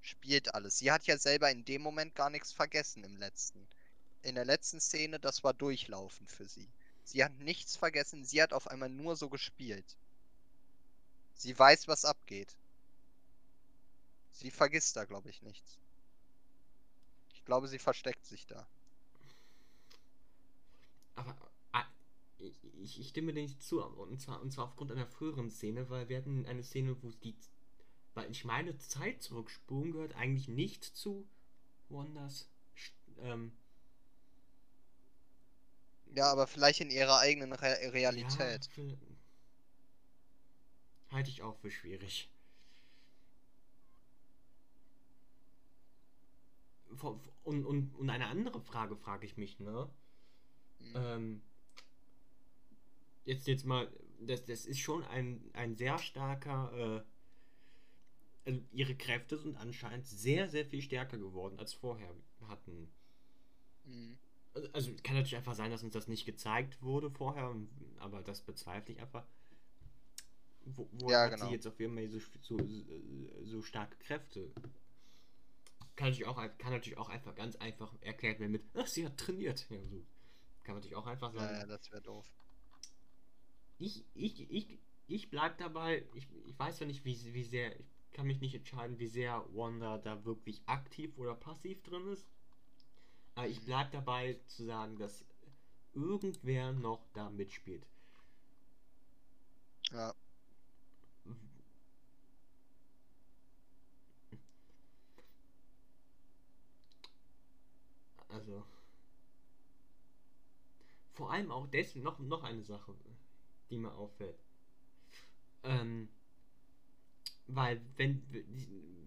spielt 0.00 0.54
alles. 0.54 0.78
Sie 0.78 0.90
hat 0.90 1.06
ja 1.06 1.16
selber 1.18 1.50
in 1.50 1.64
dem 1.64 1.82
Moment 1.82 2.14
gar 2.14 2.30
nichts 2.30 2.52
vergessen 2.52 3.04
im 3.04 3.16
letzten. 3.16 3.66
In 4.22 4.34
der 4.34 4.44
letzten 4.44 4.80
Szene, 4.80 5.20
das 5.20 5.44
war 5.44 5.54
durchlaufen 5.54 6.26
für 6.26 6.48
sie. 6.48 6.68
Sie 7.04 7.22
hat 7.24 7.32
nichts 7.38 7.76
vergessen, 7.76 8.24
sie 8.24 8.42
hat 8.42 8.52
auf 8.52 8.66
einmal 8.66 8.88
nur 8.88 9.14
so 9.16 9.28
gespielt. 9.28 9.96
Sie 11.34 11.56
weiß, 11.56 11.86
was 11.86 12.04
abgeht. 12.04 12.56
Sie 14.36 14.50
vergisst 14.50 14.94
da, 14.96 15.04
glaube 15.06 15.30
ich, 15.30 15.40
nichts. 15.40 15.78
Ich 17.32 17.42
glaube, 17.46 17.68
sie 17.68 17.78
versteckt 17.78 18.26
sich 18.26 18.46
da. 18.46 18.66
Aber 21.14 21.34
ah, 21.72 21.86
ich, 22.38 22.54
ich, 22.82 23.00
ich 23.00 23.08
stimme 23.08 23.32
dir 23.32 23.40
nicht 23.40 23.62
zu, 23.62 23.82
und 23.82 24.20
zwar, 24.20 24.42
und 24.42 24.52
zwar 24.52 24.66
aufgrund 24.66 24.92
einer 24.92 25.06
früheren 25.06 25.50
Szene, 25.50 25.88
weil 25.88 26.10
wir 26.10 26.18
hatten 26.18 26.44
eine 26.44 26.62
Szene, 26.62 27.02
wo 27.02 27.10
die. 27.10 27.34
Weil 28.12 28.30
ich 28.30 28.44
meine, 28.44 28.76
Zeit 28.76 29.22
zurückspulen 29.22 29.92
gehört 29.92 30.14
eigentlich 30.16 30.48
nicht 30.48 30.84
zu 30.84 31.26
Wonders. 31.88 32.46
Ähm, 33.22 33.52
Ja, 36.14 36.30
aber 36.30 36.46
vielleicht 36.46 36.82
in 36.82 36.90
ihrer 36.90 37.20
eigenen 37.20 37.54
Re 37.54 37.92
Realität. 37.92 38.68
Ja, 38.76 38.94
halte 41.10 41.30
ich 41.30 41.42
auch 41.42 41.56
für 41.56 41.70
schwierig. 41.70 42.28
Und, 47.44 47.64
und, 47.64 47.94
und 47.94 48.10
eine 48.10 48.26
andere 48.26 48.60
Frage 48.60 48.96
frage 48.96 49.26
ich 49.26 49.36
mich, 49.36 49.58
ne? 49.60 49.88
Mhm. 50.80 50.92
Ähm, 50.94 51.42
jetzt, 53.24 53.46
jetzt 53.46 53.64
mal, 53.64 53.88
das, 54.20 54.44
das 54.44 54.66
ist 54.66 54.78
schon 54.80 55.04
ein, 55.04 55.40
ein 55.52 55.76
sehr 55.76 55.98
starker, 55.98 57.04
äh, 57.04 58.48
also 58.48 58.60
ihre 58.72 58.94
Kräfte 58.94 59.36
sind 59.38 59.56
anscheinend 59.56 60.06
sehr, 60.06 60.48
sehr 60.48 60.64
viel 60.64 60.82
stärker 60.82 61.18
geworden 61.18 61.58
als 61.58 61.72
vorher 61.72 62.14
hatten. 62.48 62.88
Mhm. 63.84 64.16
Also- 64.54 64.68
Also 64.72 64.92
kann 65.02 65.16
natürlich 65.16 65.36
einfach 65.36 65.54
sein, 65.54 65.70
dass 65.70 65.82
uns 65.82 65.92
das 65.92 66.08
nicht 66.08 66.24
gezeigt 66.24 66.82
wurde 66.82 67.10
vorher, 67.10 67.54
aber 67.98 68.22
das 68.22 68.40
bezweifle 68.42 68.94
ich 68.94 69.00
einfach. 69.00 69.26
Wo, 70.64 70.88
wo 70.92 71.10
Ja, 71.10 71.24
hat 71.24 71.32
genau. 71.34 71.46
sie 71.46 71.52
jetzt 71.52 71.66
auf 71.66 71.78
einmal 71.78 72.08
so, 72.08 72.18
so, 72.40 72.58
so, 72.58 72.64
so 73.44 73.62
starke 73.62 73.96
Kräfte? 73.98 74.50
Kann 75.96 76.08
natürlich, 76.10 76.26
auch, 76.28 76.36
kann 76.58 76.72
natürlich 76.72 76.98
auch 76.98 77.08
einfach 77.08 77.34
ganz 77.34 77.56
einfach 77.56 77.92
erklärt 78.02 78.38
werden 78.40 78.52
mit, 78.52 78.64
ach, 78.74 78.86
sie 78.86 79.04
hat 79.06 79.16
trainiert. 79.16 79.66
Ja, 79.70 79.78
so. 79.86 80.06
Kann 80.64 80.74
man 80.74 80.76
natürlich 80.76 80.96
auch 80.96 81.06
einfach 81.06 81.32
Ja, 81.36 81.42
sagen. 81.42 81.56
ja, 81.60 81.66
das 81.66 81.90
wäre 81.90 82.02
doof. 82.02 82.26
Ich, 83.78 84.04
ich, 84.14 84.50
ich, 84.50 84.78
ich 85.06 85.30
bleib 85.30 85.56
dabei, 85.58 86.04
ich, 86.14 86.28
ich 86.44 86.58
weiß 86.58 86.80
ja 86.80 86.86
nicht, 86.86 87.04
wie, 87.06 87.32
wie 87.34 87.44
sehr, 87.44 87.78
ich 87.80 87.86
kann 88.12 88.26
mich 88.26 88.40
nicht 88.40 88.54
entscheiden, 88.54 88.98
wie 88.98 89.06
sehr 89.06 89.44
Wanda 89.54 89.96
da 89.98 90.24
wirklich 90.26 90.62
aktiv 90.66 91.16
oder 91.18 91.34
passiv 91.34 91.82
drin 91.82 92.06
ist. 92.08 92.28
Aber 93.36 93.46
ich 93.46 93.64
bleib 93.64 93.92
dabei 93.92 94.40
zu 94.46 94.64
sagen, 94.64 94.98
dass 94.98 95.24
irgendwer 95.94 96.72
noch 96.72 97.06
da 97.14 97.30
mitspielt. 97.30 97.86
Ja. 99.92 100.14
Also. 108.28 108.64
Vor 111.12 111.32
allem 111.32 111.50
auch 111.50 111.66
dessen 111.68 112.02
noch, 112.02 112.18
noch 112.18 112.42
eine 112.42 112.62
Sache, 112.62 112.94
die 113.70 113.78
mir 113.78 113.92
auffällt. 113.92 114.38
Ähm, 115.62 116.08
weil, 117.46 117.80
wenn, 117.96 118.22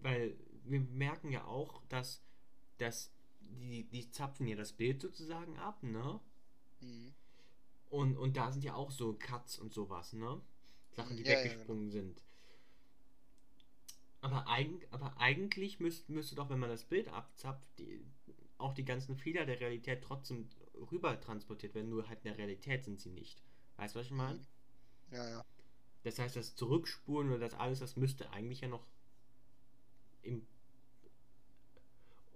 weil 0.02 0.36
wir 0.64 0.80
merken 0.80 1.30
ja 1.30 1.44
auch, 1.44 1.82
dass, 1.88 2.22
dass 2.78 3.10
die, 3.40 3.84
die 3.84 4.10
zapfen 4.10 4.46
ja 4.46 4.56
das 4.56 4.72
Bild 4.72 5.00
sozusagen 5.00 5.56
ab, 5.58 5.82
ne? 5.82 6.20
Mhm. 6.80 7.14
Und, 7.90 8.16
und 8.16 8.36
da 8.36 8.52
sind 8.52 8.64
ja 8.64 8.74
auch 8.74 8.90
so 8.90 9.14
Cuts 9.14 9.58
und 9.58 9.72
sowas, 9.72 10.12
ne? 10.12 10.40
Sachen, 10.92 11.16
die 11.16 11.24
Ja, 11.24 11.32
ja, 11.32 11.44
weggesprungen 11.44 11.90
sind. 11.90 12.22
Aber, 14.20 14.48
eig 14.48 14.68
aber 14.90 15.16
eigentlich 15.18 15.80
müsste, 15.80 16.12
müsste 16.12 16.34
doch, 16.34 16.50
wenn 16.50 16.58
man 16.58 16.70
das 16.70 16.84
Bild 16.84 17.08
abzapft, 17.08 17.66
die, 17.78 18.04
auch 18.60 18.74
die 18.74 18.84
ganzen 18.84 19.16
Fehler 19.16 19.46
der 19.46 19.60
Realität 19.60 20.02
trotzdem 20.02 20.48
rüber 20.92 21.20
transportiert 21.20 21.74
werden, 21.74 21.90
nur 21.90 22.08
halt 22.08 22.20
in 22.20 22.30
der 22.30 22.38
Realität 22.38 22.84
sind 22.84 23.00
sie 23.00 23.10
nicht. 23.10 23.42
Weißt 23.76 23.94
du, 23.94 24.00
was 24.00 24.06
ich 24.06 24.12
meine? 24.12 24.40
Mhm. 24.40 24.46
Ja, 25.10 25.28
ja. 25.28 25.44
Das 26.02 26.18
heißt, 26.18 26.36
das 26.36 26.56
Zurückspulen 26.56 27.30
oder 27.30 27.38
das 27.38 27.54
alles, 27.54 27.78
das 27.78 27.96
müsste 27.96 28.30
eigentlich 28.32 28.60
ja 28.60 28.68
noch 28.68 28.84
im 30.24 30.42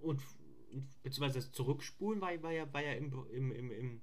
und, 0.03 0.21
beziehungsweise 1.03 1.39
das 1.41 1.53
Zurückspulen 1.53 2.21
war, 2.21 2.31
war 2.43 2.53
ja, 2.53 2.73
war 2.73 2.83
ja 2.83 2.93
im, 2.93 3.13
im, 3.31 3.53
im, 3.53 3.71
im 3.71 4.01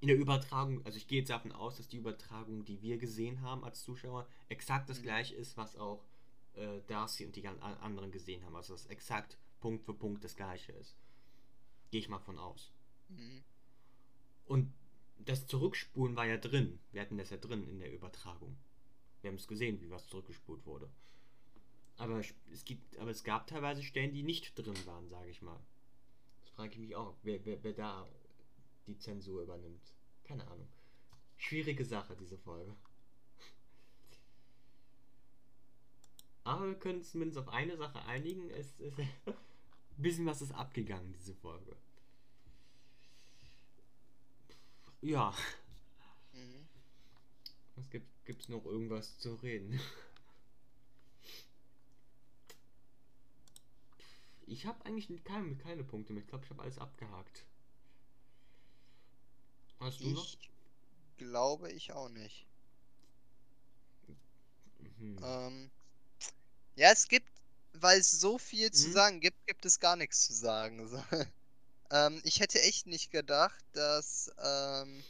in 0.00 0.08
der 0.08 0.16
Übertragung, 0.18 0.84
also 0.84 0.96
ich 0.96 1.06
gehe 1.08 1.18
jetzt 1.20 1.30
davon 1.30 1.52
aus, 1.52 1.76
dass 1.76 1.88
die 1.88 1.98
Übertragung, 1.98 2.64
die 2.64 2.80
wir 2.82 2.96
gesehen 2.98 3.42
haben 3.42 3.64
als 3.64 3.82
Zuschauer, 3.82 4.26
exakt 4.48 4.88
das 4.88 5.00
Mhm. 5.00 5.02
gleiche 5.02 5.34
ist, 5.34 5.56
was 5.56 5.76
auch 5.76 6.04
äh, 6.54 6.80
Darcy 6.86 7.26
und 7.26 7.36
die 7.36 7.46
anderen 7.46 8.10
gesehen 8.10 8.44
haben. 8.44 8.56
Also 8.56 8.72
dass 8.74 8.86
exakt 8.86 9.36
Punkt 9.60 9.84
für 9.84 9.94
Punkt 9.94 10.24
das 10.24 10.36
gleiche 10.36 10.72
ist. 10.72 10.96
Gehe 11.90 12.00
ich 12.00 12.08
mal 12.08 12.18
von 12.18 12.38
aus. 12.38 12.72
Mhm. 13.08 13.44
Und 14.46 14.72
das 15.18 15.46
Zurückspulen 15.46 16.16
war 16.16 16.26
ja 16.26 16.38
drin. 16.38 16.80
Wir 16.92 17.02
hatten 17.02 17.18
das 17.18 17.30
ja 17.30 17.36
drin 17.36 17.68
in 17.68 17.78
der 17.78 17.92
Übertragung. 17.92 18.56
Wir 19.20 19.28
haben 19.28 19.36
es 19.36 19.46
gesehen, 19.46 19.80
wie 19.80 19.90
was 19.90 20.08
zurückgespult 20.08 20.64
wurde. 20.66 20.90
Aber 21.98 22.22
es, 22.50 22.64
gibt, 22.64 22.96
aber 22.96 23.10
es 23.10 23.24
gab 23.24 23.46
teilweise 23.46 23.82
Stellen, 23.82 24.14
die 24.14 24.22
nicht 24.22 24.58
drin 24.58 24.86
waren, 24.86 25.08
sage 25.10 25.28
ich 25.28 25.42
mal. 25.42 25.60
Das 26.40 26.50
frage 26.52 26.72
ich 26.72 26.78
mich 26.78 26.96
auch, 26.96 27.14
wer, 27.22 27.44
wer, 27.44 27.62
wer 27.62 27.74
da 27.74 28.08
die 28.86 28.96
Zensur 28.96 29.42
übernimmt. 29.42 29.94
Keine 30.24 30.46
Ahnung. 30.48 30.68
Schwierige 31.36 31.84
Sache, 31.84 32.16
diese 32.16 32.38
Folge. 32.38 32.74
Aber 36.44 36.68
wir 36.68 36.78
können 36.78 37.00
uns 37.00 37.10
zumindest 37.10 37.38
auf 37.38 37.48
eine 37.48 37.76
Sache 37.76 38.02
einigen. 38.06 38.48
Es 38.50 38.80
ist 38.80 38.98
ein 38.98 39.08
bisschen 40.02 40.26
was 40.26 40.42
ist 40.42 40.52
abgegangen, 40.52 41.12
diese 41.12 41.34
Folge. 41.34 41.76
Ja. 45.02 45.34
Mhm. 46.32 46.68
Was 47.76 47.90
gibt 47.90 48.06
gibt's 48.26 48.48
noch 48.48 48.64
irgendwas 48.64 49.18
zu 49.18 49.34
reden? 49.36 49.80
Ich 54.46 54.66
habe 54.66 54.84
eigentlich 54.84 55.08
keine, 55.24 55.54
keine 55.56 55.84
Punkte 55.84 56.12
mehr. 56.12 56.22
Ich 56.22 56.28
glaube, 56.28 56.44
ich 56.44 56.50
habe 56.50 56.62
alles 56.62 56.78
abgehakt. 56.78 57.44
Hast 59.78 60.00
du 60.00 60.10
noch? 60.10 60.24
Ich 60.24 60.38
glaube 61.18 61.70
ich 61.70 61.92
auch 61.92 62.08
nicht. 62.08 62.46
Mhm. 64.98 65.18
Ähm, 65.22 65.70
ja, 66.76 66.90
es 66.90 67.08
gibt, 67.08 67.28
weil 67.74 68.00
es 68.00 68.10
so 68.10 68.38
viel 68.38 68.70
zu 68.70 68.88
Mhm. 68.88 68.92
sagen 68.92 69.20
gibt, 69.20 69.46
gibt 69.46 69.64
es 69.64 69.80
gar 69.80 69.96
nichts 69.96 70.26
zu 70.26 70.32
sagen. 70.32 70.88
So. 70.88 71.96
ähm, 71.96 72.20
ich 72.24 72.40
hätte 72.40 72.60
echt 72.62 72.86
nicht 72.86 73.10
gedacht, 73.10 73.64
dass, 73.72 74.30
ähm, 74.42 75.02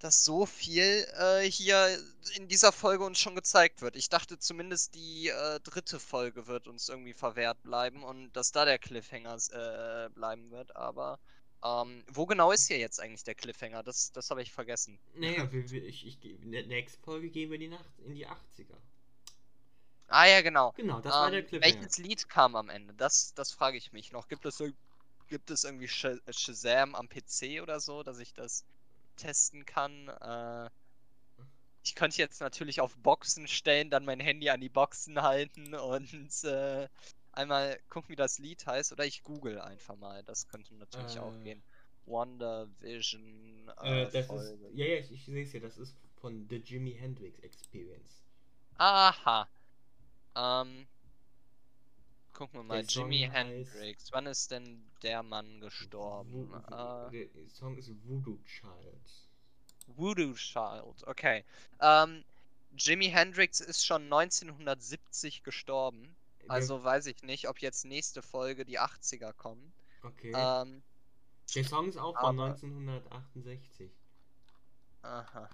dass 0.00 0.24
so 0.24 0.46
viel 0.46 1.06
äh, 1.18 1.50
hier 1.50 1.98
in 2.36 2.46
dieser 2.48 2.70
Folge 2.72 3.04
uns 3.04 3.18
schon 3.18 3.34
gezeigt 3.34 3.80
wird. 3.82 3.96
Ich 3.96 4.08
dachte 4.08 4.38
zumindest 4.38 4.94
die 4.94 5.28
äh, 5.28 5.60
dritte 5.60 5.98
Folge 5.98 6.46
wird 6.46 6.68
uns 6.68 6.88
irgendwie 6.88 7.14
verwehrt 7.14 7.60
bleiben 7.62 8.02
und 8.04 8.32
dass 8.32 8.52
da 8.52 8.64
der 8.64 8.78
Cliffhanger 8.78 9.36
äh, 9.52 10.08
bleiben 10.10 10.50
wird, 10.50 10.76
aber 10.76 11.18
ähm, 11.64 12.04
wo 12.12 12.26
genau 12.26 12.52
ist 12.52 12.68
hier 12.68 12.78
jetzt 12.78 13.00
eigentlich 13.00 13.24
der 13.24 13.34
Cliffhanger? 13.34 13.82
Das, 13.82 14.12
das 14.12 14.30
habe 14.30 14.42
ich 14.42 14.52
vergessen. 14.52 14.98
Naja, 15.16 15.50
wir, 15.50 15.68
wir, 15.70 15.84
ich, 15.84 16.06
ich, 16.06 16.24
in 16.24 16.52
der 16.52 16.66
nächsten 16.66 17.02
Folge 17.02 17.30
gehen 17.30 17.50
wir 17.50 17.56
in 17.56 17.62
die, 17.62 17.68
Nacht, 17.68 17.90
in 18.06 18.14
die 18.14 18.26
80er. 18.28 18.76
Ah 20.08 20.26
ja, 20.26 20.40
genau. 20.40 20.72
Genau, 20.72 21.00
das 21.00 21.12
war 21.12 21.30
der 21.30 21.40
Ähm, 21.40 21.46
Cliffhanger. 21.46 21.74
welches 21.74 21.98
Lied 21.98 22.28
kam 22.28 22.56
am 22.56 22.70
Ende? 22.70 22.94
Das, 22.94 23.34
das 23.34 23.52
frage 23.52 23.76
ich 23.76 23.92
mich 23.92 24.10
noch. 24.10 24.28
Gibt 24.28 24.46
es, 24.46 24.62
gibt 25.28 25.50
es 25.50 25.64
irgendwie 25.64 25.88
Sh 25.88 26.18
Shazam 26.30 26.94
am 26.94 27.08
PC 27.08 27.62
oder 27.62 27.78
so, 27.78 28.02
dass 28.02 28.18
ich 28.18 28.32
das 28.32 28.64
testen 29.16 29.66
kann? 29.66 30.08
Äh, 30.08 30.70
ich 31.84 31.94
könnte 31.94 32.18
jetzt 32.18 32.40
natürlich 32.40 32.80
auf 32.80 32.96
Boxen 32.96 33.48
stellen, 33.48 33.90
dann 33.90 34.04
mein 34.04 34.20
Handy 34.20 34.50
an 34.50 34.60
die 34.60 34.68
Boxen 34.68 35.22
halten 35.22 35.74
und 35.74 36.44
äh, 36.44 36.88
einmal 37.32 37.78
gucken, 37.88 38.10
wie 38.10 38.16
das 38.16 38.38
Lied 38.38 38.66
heißt, 38.66 38.92
oder 38.92 39.04
ich 39.04 39.22
google 39.22 39.60
einfach 39.60 39.96
mal. 39.96 40.22
Das 40.24 40.48
könnte 40.48 40.74
natürlich 40.74 41.16
äh, 41.16 41.20
auch 41.20 41.38
gehen. 41.42 41.62
Wonder 42.06 42.68
Vision. 42.80 43.70
Äh, 43.82 44.04
äh 44.04 44.10
das 44.10 44.26
Folge. 44.26 44.66
ist. 44.68 44.74
Ja, 44.74 44.86
ja, 44.86 44.96
ich, 44.96 45.12
ich 45.12 45.24
sehe 45.26 45.44
es 45.44 45.50
hier. 45.50 45.60
Das 45.60 45.76
ist 45.76 45.94
von 46.20 46.46
The 46.48 46.56
Jimi 46.56 46.94
Hendrix 46.94 47.38
Experience. 47.40 48.22
Aha. 48.78 49.48
Ähm. 50.38 50.86
Gucken 52.32 52.60
wir 52.60 52.64
mal. 52.64 52.84
Jimi 52.84 53.28
Hendrix. 53.30 54.12
Wann 54.12 54.26
ist 54.26 54.52
denn 54.52 54.84
der 55.02 55.24
Mann 55.24 55.60
gestorben? 55.60 56.30
Wo, 56.32 56.48
wo, 56.48 57.08
äh, 57.08 57.26
der 57.26 57.48
Song 57.50 57.76
ist 57.76 57.90
Voodoo 58.04 58.38
Child. 58.44 59.28
Voodoo 59.88 60.34
Child, 60.34 61.06
okay. 61.06 61.44
Ähm, 61.80 62.24
Jimi 62.76 63.06
Hendrix 63.06 63.60
ist 63.60 63.84
schon 63.84 64.04
1970 64.04 65.42
gestorben. 65.42 66.14
Also 66.46 66.82
weiß 66.82 67.06
ich 67.06 67.22
nicht, 67.22 67.48
ob 67.48 67.58
jetzt 67.58 67.84
nächste 67.84 68.22
Folge 68.22 68.64
die 68.64 68.78
80er 68.78 69.32
kommen. 69.32 69.72
Okay. 70.02 70.32
Ähm, 70.34 70.82
der 71.54 71.64
Song 71.64 71.88
ist 71.88 71.98
auch 71.98 72.18
von 72.18 72.38
aber... 72.38 72.54
1968. 72.54 73.90
Aha. 75.02 75.48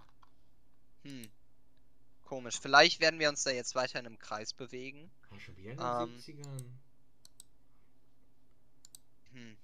Hm. 1.03 1.29
Komisch. 2.35 2.59
Vielleicht 2.59 2.99
werden 2.99 3.20
wir 3.20 3.29
uns 3.29 3.44
da 3.44 3.53
jetzt 3.53 3.77
weiter 3.77 4.01
in 4.01 4.07
einem 4.07 4.18
Kreis 4.18 4.53
bewegen. 4.53 5.09
Ah, 5.31 5.38
schon 5.38 5.57
wieder 5.57 5.70
in 5.70 5.77
den 5.77 5.87
ähm, 5.87 6.18
70ern. 6.18 6.64
Hm. 9.35 9.57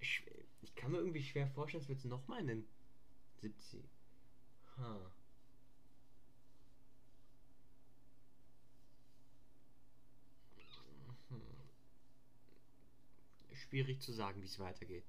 Ich, 0.00 0.22
ich, 0.62 0.74
kann 0.74 0.92
mir 0.92 0.98
irgendwie 1.00 1.22
schwer 1.22 1.46
vorstellen, 1.48 1.82
dass 1.82 1.88
wir 1.90 1.96
jetzt 1.96 2.06
nochmal 2.06 2.40
in 2.40 2.46
den 2.46 2.68
70 3.42 3.84
Huh. 4.78 5.10
Hm. 11.28 11.42
Schwierig 13.52 14.00
zu 14.00 14.14
sagen, 14.14 14.40
wie 14.40 14.46
es 14.46 14.58
weitergeht. 14.58 15.04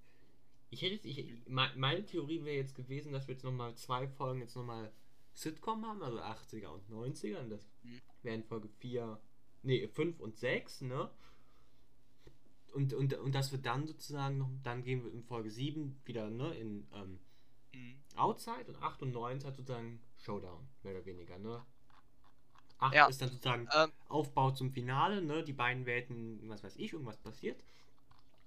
Ich 0.70 0.82
hätte 0.82 1.08
ich, 1.08 1.34
meine 1.48 2.06
Theorie 2.06 2.44
wäre 2.44 2.58
jetzt 2.58 2.76
gewesen, 2.76 3.14
dass 3.14 3.30
wir 3.30 3.36
jetzt 3.36 3.46
nochmal 3.46 3.74
zwei 3.76 4.06
Folgen 4.06 4.42
jetzt 4.42 4.58
nochmal 4.58 4.92
Sitcom 5.39 5.86
haben, 5.86 6.04
also 6.04 6.19
80er 6.19 6.67
und 6.67 6.89
90er. 6.89 7.39
Und 7.39 7.49
das 7.49 7.65
mhm. 7.84 8.02
wären 8.23 8.43
Folge 8.43 8.67
4, 8.80 9.19
nee, 9.63 9.88
5 9.88 10.19
und 10.19 10.38
6, 10.38 10.82
ne? 10.82 11.10
Und, 12.73 12.93
und, 12.93 13.13
und 13.15 13.34
dass 13.34 13.52
wir 13.52 13.60
dann 13.60 13.88
sozusagen 13.88 14.38
noch, 14.38 14.49
dann 14.63 14.84
gehen 14.84 15.04
wir 15.04 15.12
in 15.12 15.23
Folge 15.23 15.49
7 15.49 15.99
wieder, 16.06 16.30
ne, 16.30 16.54
in 16.54 16.88
ähm, 16.93 17.19
mhm. 17.73 17.95
Outside 18.15 18.65
und 18.67 18.75
8 18.75 19.02
und 19.02 19.12
9 19.12 19.43
hat 19.43 19.56
sozusagen 19.56 19.99
Showdown, 20.17 20.67
mehr 20.84 20.95
oder 20.95 21.06
weniger, 21.06 21.39
ne? 21.39 21.65
8 22.78 22.95
ja. 22.95 23.08
ist 23.08 23.21
dann 23.21 23.30
sozusagen 23.30 23.67
ähm. 23.75 23.91
Aufbau 24.08 24.52
zum 24.52 24.71
Finale, 24.71 25.21
ne? 25.21 25.43
Die 25.43 25.54
beiden 25.54 25.86
Welten, 25.86 26.47
was 26.49 26.63
weiß 26.63 26.75
ich, 26.75 26.93
irgendwas 26.93 27.17
passiert. 27.17 27.63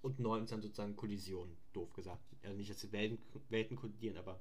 Und 0.02 0.20
9 0.20 0.44
ist 0.44 0.52
dann 0.52 0.62
sozusagen 0.62 0.94
Kollision, 0.94 1.56
doof 1.72 1.92
gesagt. 1.94 2.22
Also 2.42 2.56
nicht, 2.56 2.70
dass 2.70 2.78
die 2.78 2.92
Welten, 2.92 3.18
Welten 3.48 3.76
kollidieren, 3.76 4.18
aber. 4.18 4.38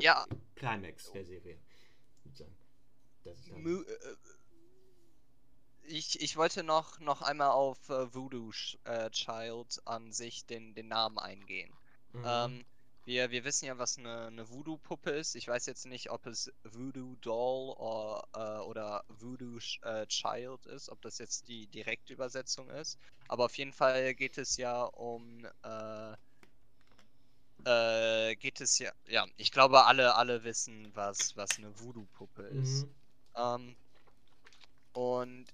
Ja. 0.00 0.26
Climax 0.54 1.10
der 1.12 1.24
Serie. 1.24 1.58
Das 3.24 3.38
ist 3.38 3.50
dann. 3.50 3.66
Äh, 3.66 3.84
ich, 5.86 6.20
ich 6.20 6.36
wollte 6.36 6.62
noch, 6.62 6.98
noch 7.00 7.22
einmal 7.22 7.50
auf 7.50 7.88
äh, 7.88 8.12
Voodoo 8.14 8.50
äh, 8.84 9.10
Child 9.10 9.82
an 9.84 10.12
sich 10.12 10.46
den, 10.46 10.74
den 10.74 10.88
Namen 10.88 11.18
eingehen. 11.18 11.72
Mhm. 12.12 12.24
Ähm, 12.26 12.64
wir, 13.04 13.30
wir 13.30 13.44
wissen 13.44 13.66
ja, 13.66 13.76
was 13.76 13.98
eine, 13.98 14.28
eine 14.28 14.48
Voodoo-Puppe 14.48 15.10
ist. 15.10 15.34
Ich 15.34 15.46
weiß 15.46 15.66
jetzt 15.66 15.84
nicht, 15.84 16.10
ob 16.10 16.24
es 16.26 16.50
Voodoo 16.64 17.16
Doll 17.20 17.74
or, 17.76 18.26
äh, 18.34 18.64
oder 18.64 19.04
Voodoo 19.08 19.58
äh, 19.82 20.06
Child 20.06 20.64
ist, 20.66 20.88
ob 20.88 21.02
das 21.02 21.18
jetzt 21.18 21.48
die 21.48 21.66
direkte 21.66 22.14
Übersetzung 22.14 22.70
ist. 22.70 22.98
Aber 23.28 23.44
auf 23.44 23.58
jeden 23.58 23.74
Fall 23.74 24.14
geht 24.14 24.38
es 24.38 24.56
ja 24.56 24.84
um. 24.84 25.46
Äh, 27.66 28.36
geht 28.36 28.60
es 28.60 28.78
ja. 28.78 28.92
Ja, 29.06 29.26
ich 29.36 29.50
glaube, 29.50 29.84
alle, 29.84 30.14
alle 30.16 30.44
wissen, 30.44 30.90
was, 30.94 31.36
was 31.36 31.58
eine 31.58 31.78
Voodoo-Puppe 31.80 32.42
ist. 32.42 32.84
Mhm. 32.84 32.94
Ähm, 33.36 33.76
und 34.92 35.46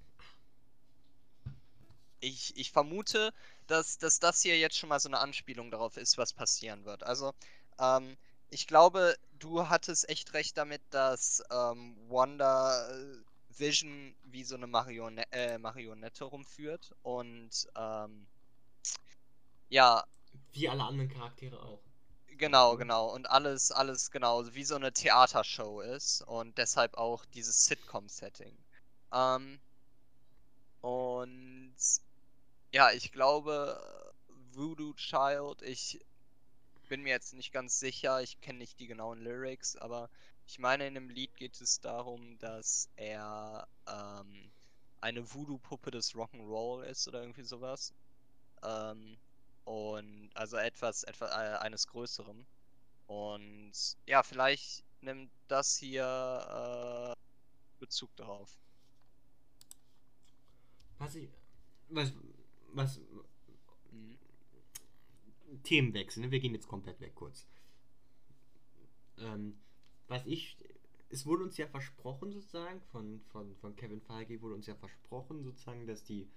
ich, 2.20 2.56
ich 2.56 2.70
vermute, 2.70 3.32
dass, 3.66 3.98
dass 3.98 4.20
das 4.20 4.42
hier 4.42 4.58
jetzt 4.58 4.76
schon 4.76 4.88
mal 4.88 5.00
so 5.00 5.08
eine 5.08 5.20
Anspielung 5.20 5.70
darauf 5.70 5.96
ist, 5.96 6.18
was 6.18 6.32
passieren 6.32 6.84
wird. 6.84 7.02
Also, 7.02 7.32
ähm, 7.78 8.16
ich 8.50 8.66
glaube, 8.66 9.16
du 9.38 9.68
hattest 9.68 10.08
echt 10.08 10.34
recht 10.34 10.56
damit, 10.56 10.82
dass 10.90 11.42
ähm, 11.50 11.96
Wanda 12.08 12.90
äh, 12.90 13.16
Vision 13.56 14.14
wie 14.24 14.44
so 14.44 14.56
eine 14.56 14.66
Marione 14.66 15.24
äh, 15.32 15.58
Marionette 15.58 16.24
rumführt 16.24 16.94
und 17.02 17.68
ähm, 17.76 18.26
ja. 19.68 20.04
Wie 20.52 20.68
alle 20.68 20.82
anderen 20.82 21.08
Charaktere 21.08 21.60
auch. 21.62 21.80
Genau, 22.40 22.76
genau. 22.76 23.06
Und 23.14 23.30
alles, 23.30 23.70
alles 23.70 24.10
genau, 24.10 24.44
wie 24.52 24.64
so 24.64 24.74
eine 24.74 24.92
Theatershow 24.92 25.80
ist 25.80 26.22
und 26.22 26.58
deshalb 26.58 26.94
auch 26.96 27.24
dieses 27.26 27.64
Sitcom-Setting. 27.66 28.58
Ähm, 29.12 29.60
und 30.80 31.76
ja, 32.72 32.90
ich 32.92 33.12
glaube, 33.12 33.80
Voodoo 34.52 34.94
Child, 34.94 35.62
ich 35.62 36.00
bin 36.88 37.02
mir 37.02 37.10
jetzt 37.10 37.34
nicht 37.34 37.52
ganz 37.52 37.78
sicher, 37.80 38.22
ich 38.22 38.40
kenne 38.40 38.58
nicht 38.60 38.80
die 38.80 38.86
genauen 38.88 39.20
Lyrics, 39.20 39.76
aber 39.76 40.10
ich 40.46 40.58
meine, 40.58 40.86
in 40.88 40.94
dem 40.94 41.10
Lied 41.10 41.36
geht 41.36 41.60
es 41.60 41.80
darum, 41.80 42.38
dass 42.38 42.90
er 42.96 43.68
ähm, 43.88 44.52
eine 45.00 45.32
Voodoo-Puppe 45.34 45.90
des 45.92 46.14
Rock'n'Roll 46.14 46.84
ist 46.84 47.08
oder 47.08 47.20
irgendwie 47.22 47.44
sowas. 47.44 47.94
Ähm, 48.64 49.18
und 49.70 50.30
also 50.34 50.56
etwas, 50.56 51.04
etwas 51.04 51.30
äh, 51.30 51.58
eines 51.58 51.86
Größeren. 51.86 52.44
Und 53.06 53.72
ja, 54.06 54.22
vielleicht 54.24 54.84
nimmt 55.00 55.30
das 55.46 55.76
hier 55.76 57.14
äh, 57.16 57.78
Bezug 57.78 58.14
darauf. 58.16 58.58
Was 60.98 61.14
ich, 61.14 61.28
was, 61.88 62.12
was. 62.72 63.00
Mhm. 63.92 64.18
Themenwechsel, 65.62 66.24
ne? 66.24 66.30
Wir 66.30 66.40
gehen 66.40 66.54
jetzt 66.54 66.68
komplett 66.68 67.00
weg 67.00 67.14
kurz. 67.14 67.46
Ähm, 69.18 69.56
was 70.08 70.26
ich. 70.26 70.56
Es 71.12 71.26
wurde 71.26 71.42
uns 71.42 71.56
ja 71.56 71.66
versprochen, 71.66 72.32
sozusagen, 72.32 72.80
von, 72.92 73.20
von, 73.32 73.56
von 73.56 73.74
Kevin 73.74 74.00
Feige 74.00 74.40
wurde 74.42 74.54
uns 74.54 74.66
ja 74.66 74.76
versprochen, 74.76 75.42
sozusagen, 75.42 75.84
dass 75.88 76.04
die, 76.04 76.28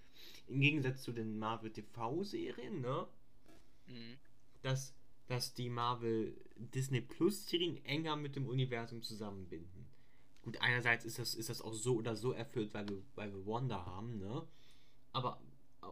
im 0.48 0.62
Gegensatz 0.62 1.04
zu 1.04 1.12
den 1.12 1.38
Marvel 1.38 1.72
TV-Serien, 1.72 2.82
ne? 2.82 3.08
Mhm. 3.88 4.18
Dass, 4.62 4.94
dass 5.28 5.54
die 5.54 5.70
Marvel 5.70 6.36
Disney 6.56 7.02
Plus-Serien 7.02 7.84
enger 7.86 8.16
mit 8.16 8.36
dem 8.36 8.48
Universum 8.48 9.04
zusammenbinden. 9.04 9.86
Gut, 10.44 10.62
einerseits 10.62 11.06
ist 11.06 11.20
das, 11.20 11.36
ist 11.36 11.50
das 11.50 11.62
auch 11.62 11.74
so 11.74 11.96
oder 11.96 12.16
so 12.16 12.34
erfüllt, 12.34 12.74
weil 12.74 12.88
wir, 12.88 13.02
weil 13.16 13.34
wir 13.34 13.46
Wanda 13.46 13.86
haben, 13.86 14.20
ne? 14.20 14.46
Aber 15.14 15.40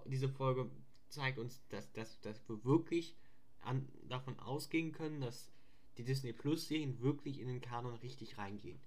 diese 0.05 0.29
Folge 0.29 0.69
zeigt 1.09 1.37
uns, 1.37 1.61
dass, 1.69 1.91
dass, 1.93 2.19
dass 2.21 2.37
wir 2.49 2.63
wirklich 2.65 3.15
an, 3.61 3.87
davon 4.07 4.37
ausgehen 4.39 4.91
können, 4.91 5.21
dass 5.21 5.51
die 5.97 6.03
Disney 6.03 6.33
Plus 6.33 6.67
Serien 6.67 6.99
wirklich 7.01 7.39
in 7.39 7.47
den 7.47 7.61
Kanon 7.61 7.95
richtig 7.95 8.37
reingehen. 8.37 8.79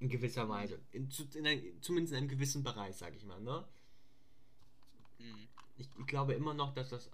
In 0.00 0.08
gewisser. 0.08 0.48
Weise. 0.48 0.78
In, 0.92 1.08
in 1.34 1.46
ein, 1.46 1.62
zumindest 1.80 2.12
in 2.12 2.18
einem 2.18 2.28
gewissen 2.28 2.62
Bereich, 2.62 2.96
sag 2.96 3.16
ich 3.16 3.24
mal, 3.24 3.40
ne? 3.40 3.64
Mhm. 5.18 5.48
Ich, 5.76 5.88
ich, 5.98 6.06
glaube 6.06 6.34
immer 6.34 6.54
noch, 6.54 6.74
dass 6.74 6.90
das 6.90 7.10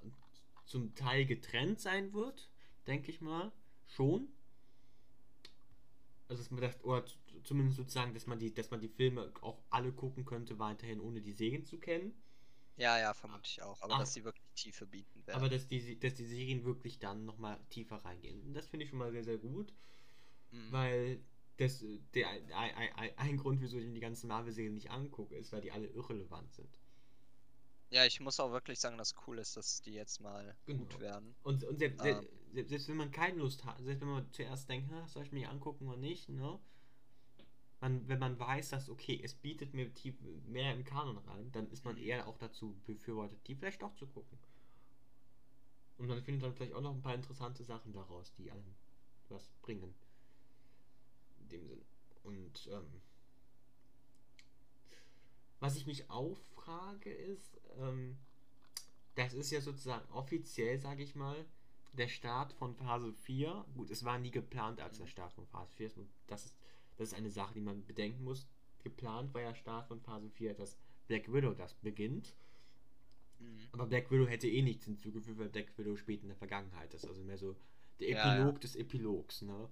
zum 0.65 0.95
Teil 0.95 1.27
getrennt 1.27 1.81
sein 1.81 2.13
wird, 2.13 2.49
denke 2.87 3.11
ich 3.11 3.21
mal. 3.21 3.53
Schon. 3.87 4.29
Also 6.29 6.43
dass 6.43 6.51
man 6.51 6.63
das, 6.63 6.83
oder 6.85 7.05
zumindest 7.45 7.77
sozusagen, 7.77 8.15
dass 8.15 8.27
man 8.27 8.39
die, 8.39 8.53
dass 8.53 8.71
man 8.71 8.81
die 8.81 8.89
Filme 8.89 9.33
auch 9.41 9.59
alle 9.71 9.93
gucken 9.93 10.25
könnte, 10.25 10.59
weiterhin 10.59 11.01
ohne 11.01 11.21
die 11.21 11.33
Serien 11.33 11.65
zu 11.65 11.79
kennen. 11.79 12.15
Ja, 12.77 12.99
ja, 12.99 13.15
vermute 13.15 13.43
ich 13.45 13.63
auch. 13.63 13.81
Aber 13.83 13.95
ah. 13.95 13.99
dass 14.01 14.15
sie 14.15 14.25
wirklich 14.25 14.45
Tiefe 14.55 14.87
bieten 14.87 15.25
werden. 15.27 15.37
Aber 15.37 15.49
dass 15.49 15.69
die, 15.69 15.99
dass 15.99 16.15
die 16.15 16.27
Serien 16.27 16.65
wirklich 16.65 16.99
dann 16.99 17.25
nochmal 17.25 17.59
tiefer 17.71 17.97
reingehen. 17.97 18.53
Das 18.53 18.67
finde 18.67 18.85
ich 18.85 18.91
schon 18.91 18.99
mal 18.99 19.13
sehr, 19.13 19.25
sehr 19.25 19.39
gut. 19.39 19.73
Mhm. 20.51 20.73
Weil 20.73 21.21
das, 21.59 21.85
der, 22.15 22.29
ein, 22.29 22.93
ein, 22.97 23.11
ein 23.17 23.37
Grund, 23.37 23.61
wieso 23.61 23.79
ich 23.79 23.87
mir 23.87 23.95
die 23.95 24.01
ganzen 24.01 24.27
Marvel-Serien 24.27 24.75
nicht 24.75 24.91
angucke, 24.91 25.37
ist, 25.37 25.53
weil 25.53 25.61
die 25.61 25.71
alle 25.71 25.87
irrelevant 25.87 26.53
sind. 26.53 26.81
Ja, 27.95 28.05
ich 28.05 28.19
muss 28.21 28.41
auch 28.41 28.51
wirklich 28.51 28.81
sagen, 28.81 28.99
dass 28.99 29.15
cool 29.27 29.39
ist, 29.39 29.57
dass 29.57 29.81
die 29.81 29.93
jetzt 29.93 30.21
mal 30.21 30.57
genau. 30.67 30.81
gut 30.81 30.99
werden. 30.99 31.35
Und, 31.45 31.63
und 31.63 31.79
selbst, 31.79 32.05
ähm. 32.05 32.27
selbst, 32.53 32.71
selbst, 32.71 32.89
wenn 32.89 32.97
man 32.97 33.11
keine 33.13 33.39
Lust 33.39 33.65
hat, 33.65 33.81
selbst 33.83 34.01
wenn 34.01 34.09
man 34.09 34.33
zuerst 34.33 34.69
denkt, 34.69 34.91
soll 35.09 35.23
ich 35.23 35.33
mich 35.33 35.47
angucken 35.47 35.87
oder 35.89 35.97
nicht, 35.97 36.29
ne? 36.29 36.59
man, 37.85 38.09
wenn 38.09 38.19
man 38.19 38.39
weiß, 38.39 38.71
dass, 38.71 38.89
okay, 38.89 39.21
es 39.23 39.35
bietet 39.35 39.75
mir 39.75 39.93
tief, 39.93 40.15
mehr 40.47 40.73
im 40.73 40.85
Kanon 40.85 41.19
rein, 41.19 41.53
dann 41.53 41.71
ist 41.71 41.85
man 41.85 41.99
eher 41.99 42.27
auch 42.27 42.39
dazu 42.39 42.75
befürwortet, 42.87 43.39
die 43.47 43.55
vielleicht 43.55 43.83
doch 43.83 43.95
zu 43.95 44.07
gucken. 44.07 44.39
Und 45.99 46.09
man 46.09 46.23
findet 46.23 46.45
dann 46.45 46.55
vielleicht 46.55 46.73
auch 46.73 46.81
noch 46.81 46.95
ein 46.95 47.03
paar 47.03 47.15
interessante 47.15 47.63
Sachen 47.63 47.93
daraus, 47.93 48.33
die 48.35 48.51
einem 48.51 48.75
was 49.29 49.51
bringen. 49.61 49.95
In 51.41 51.49
dem 51.51 51.67
Sinn. 51.67 51.85
Und, 52.23 52.67
ähm, 52.73 53.03
Was 55.61 55.77
ich 55.77 55.87
mich 55.87 56.11
auch 56.11 56.37
frage 56.55 57.11
ist, 57.11 57.61
ähm, 57.79 58.17
das 59.15 59.35
ist 59.35 59.51
ja 59.51 59.61
sozusagen 59.61 60.07
offiziell, 60.13 60.79
sage 60.79 61.03
ich 61.03 61.15
mal, 61.15 61.45
der 61.93 62.09
Start 62.09 62.53
von 62.53 62.75
Phase 62.75 63.13
4. 63.13 63.65
Gut, 63.75 63.91
es 63.91 64.05
war 64.05 64.19
nie 64.19 64.31
geplant 64.31 64.81
als 64.81 64.99
der 64.99 65.07
Start 65.07 65.33
von 65.33 65.47
Phase 65.47 65.73
4. 65.77 65.91
Das 66.27 66.45
ist, 66.45 66.57
das 66.97 67.09
ist 67.09 67.15
eine 67.15 67.31
Sache, 67.31 67.55
die 67.55 67.61
man 67.61 67.85
bedenken 67.87 68.25
muss. 68.25 68.47
Geplant 68.83 69.33
war 69.33 69.43
ja 69.43 69.55
Start 69.55 69.87
von 69.87 70.01
Phase 70.01 70.29
4, 70.31 70.55
dass 70.55 70.77
Black 71.07 71.33
Widow 71.33 71.55
das 71.55 71.75
beginnt. 71.75 72.35
Mhm. 73.39 73.59
Aber 73.73 73.87
Black 73.87 74.11
Widow 74.11 74.27
hätte 74.27 74.49
eh 74.49 74.63
nichts 74.63 74.85
hinzugefügt, 74.85 75.39
weil 75.39 75.49
Black 75.49 75.77
Widow 75.79 75.97
spät 75.97 76.23
in 76.23 76.29
der 76.29 76.37
Vergangenheit 76.37 76.93
ist. 76.95 77.07
Also 77.07 77.23
mehr 77.23 77.39
so 77.39 77.57
der 78.01 78.09
Epilog 78.09 78.25
ja, 78.25 78.53
ja. 78.53 78.53
des 78.53 78.77
Epilogs, 78.77 79.43
ne? 79.43 79.69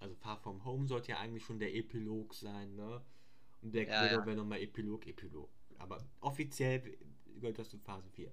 Also 0.00 0.14
Far 0.16 0.38
From 0.38 0.64
Home 0.64 0.88
sollte 0.88 1.10
ja 1.12 1.18
eigentlich 1.18 1.44
schon 1.44 1.58
der 1.58 1.74
Epilog 1.74 2.34
sein, 2.34 2.74
ne? 2.74 3.02
Black 3.62 3.88
ja, 3.88 4.04
Widow 4.04 4.26
wäre 4.26 4.36
nochmal 4.36 4.60
Epilog, 4.60 5.06
Epilog. 5.06 5.48
Aber 5.78 6.04
offiziell 6.20 6.96
gehört 7.40 7.58
das 7.58 7.68
zu 7.68 7.78
Phase 7.78 8.08
4. 8.10 8.30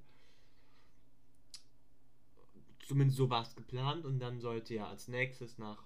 Zumindest 2.88 3.18
so 3.18 3.30
war 3.30 3.44
es 3.44 3.56
geplant 3.56 4.06
und 4.06 4.20
dann 4.20 4.40
sollte 4.40 4.74
ja 4.76 4.88
als 4.88 5.08
nächstes 5.08 5.58
nach. 5.58 5.84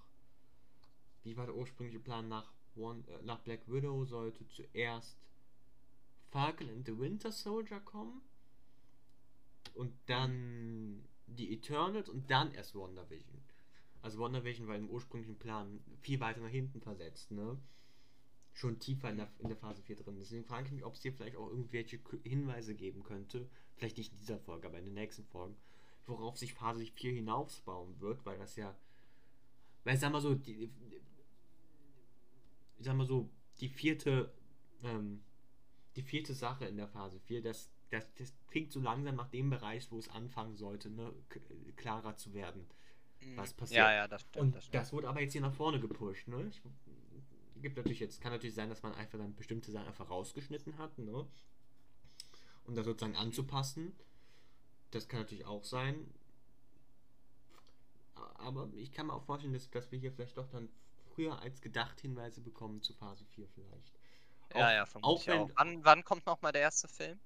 Wie 1.23 1.36
war 1.38 1.45
der 1.47 1.56
ursprüngliche 1.56 1.99
Plan? 1.99 2.27
Nach, 2.27 2.51
One, 2.75 3.04
äh, 3.08 3.23
nach 3.23 3.39
Black 3.39 3.62
Widow 3.67 4.06
sollte 4.06 4.47
zuerst 4.47 5.17
Falcon 6.30 6.69
and 6.69 6.86
the 6.86 6.97
Winter 6.97 7.32
Soldier 7.32 7.80
kommen. 7.80 8.21
Und 9.73 9.93
dann 10.06 11.04
die 11.27 11.54
Eternals 11.54 12.10
und 12.10 12.30
dann 12.30 12.54
erst 12.54 12.75
WandaVision. 12.75 13.41
Also 14.01 14.19
WandaVision 14.19 14.67
war 14.67 14.75
im 14.75 14.89
ursprünglichen 14.89 15.38
Plan 15.38 15.80
viel 16.01 16.19
weiter 16.19 16.41
nach 16.41 16.49
hinten 16.49 16.82
versetzt, 16.82 17.32
ne? 17.32 17.58
Schon 18.53 18.79
tiefer 18.79 19.09
in 19.09 19.17
der, 19.17 19.31
in 19.39 19.47
der 19.47 19.57
Phase 19.57 19.81
4 19.81 19.95
drin. 19.95 20.17
Deswegen 20.19 20.43
frage 20.43 20.67
ich 20.67 20.71
mich, 20.71 20.83
ob 20.83 20.93
es 20.93 21.01
hier 21.01 21.13
vielleicht 21.13 21.37
auch 21.37 21.49
irgendwelche 21.49 21.99
Hinweise 22.23 22.75
geben 22.75 23.03
könnte. 23.03 23.49
Vielleicht 23.75 23.97
nicht 23.97 24.11
in 24.11 24.17
dieser 24.17 24.39
Folge, 24.39 24.67
aber 24.67 24.77
in 24.77 24.85
den 24.85 24.93
nächsten 24.93 25.23
Folgen 25.25 25.55
worauf 26.07 26.37
sich 26.37 26.53
Phase 26.53 26.85
4 26.85 27.13
hinausbauen 27.13 27.99
wird, 27.99 28.25
weil 28.25 28.37
das 28.37 28.55
ja, 28.55 28.75
weil 29.83 29.97
sag 29.97 30.11
mal 30.11 30.21
so, 30.21 30.35
die, 30.35 30.69
ich 32.77 32.85
sag 32.85 32.95
mal 32.95 33.05
so, 33.05 33.29
die 33.59 33.69
vierte, 33.69 34.33
ähm, 34.83 35.23
die 35.95 36.03
vierte 36.03 36.33
Sache 36.33 36.65
in 36.65 36.77
der 36.77 36.87
Phase 36.87 37.19
4, 37.19 37.41
das, 37.41 37.71
das, 37.89 38.11
das 38.15 38.33
klingt 38.47 38.71
so 38.71 38.79
langsam 38.79 39.15
nach 39.15 39.29
dem 39.29 39.49
Bereich, 39.49 39.91
wo 39.91 39.99
es 39.99 40.09
anfangen 40.09 40.55
sollte, 40.55 40.89
ne, 40.89 41.13
klarer 41.75 42.15
zu 42.15 42.33
werden, 42.33 42.67
mhm. 43.19 43.37
was 43.37 43.53
passiert. 43.53 43.79
Ja, 43.79 43.93
ja, 43.93 44.07
das 44.07 44.21
stimmt. 44.21 44.45
Und 44.45 44.55
das, 44.55 44.69
das 44.69 44.93
wurde 44.93 45.09
aber 45.09 45.21
jetzt 45.21 45.33
hier 45.33 45.41
nach 45.41 45.53
vorne 45.53 45.79
gepusht, 45.79 46.27
ne? 46.27 46.47
Ich, 46.49 46.61
gibt 47.62 47.78
natürlich 47.78 48.00
jetzt, 48.00 48.21
kann 48.21 48.32
natürlich 48.32 48.56
sein, 48.56 48.69
dass 48.69 48.84
man 48.84 48.93
einfach 48.95 49.17
dann 49.17 49.36
bestimmte 49.36 49.71
Sachen 49.71 49.88
einfach 49.88 50.10
rausgeschnitten 50.10 50.78
hat, 50.78 50.97
ne? 50.97 51.26
Um 52.65 52.76
das 52.76 52.86
sozusagen 52.86 53.15
anzupassen. 53.15 53.93
Das 54.91 55.08
kann 55.08 55.21
natürlich 55.21 55.45
auch 55.45 55.63
sein. 55.63 56.13
Aber 58.36 58.69
ich 58.76 58.91
kann 58.91 59.08
mir 59.08 59.13
auch 59.13 59.24
vorstellen, 59.24 59.54
dass, 59.54 59.69
dass 59.71 59.91
wir 59.91 60.00
hier 60.00 60.12
vielleicht 60.12 60.38
doch 60.38 60.47
dann 60.50 60.69
früher 61.13 61.39
als 61.39 61.62
gedacht 61.62 62.02
Hinweise 62.02 62.41
bekommen 62.41 62.82
zu 62.82 62.93
Phase 62.93 63.26
4 63.26 63.47
vielleicht. 63.50 63.91
Ja, 64.54 64.67
auch, 64.67 64.71
ja, 64.71 64.86
vermutlich 64.86 65.30
auch. 65.30 65.34
Wenn, 65.34 65.41
auch. 65.41 65.50
Wann, 65.56 65.86
wann 65.86 66.04
kommt 66.04 66.26
nochmal 66.26 66.52
der 66.52 66.62
erste 66.62 66.88
Film? 66.88 67.19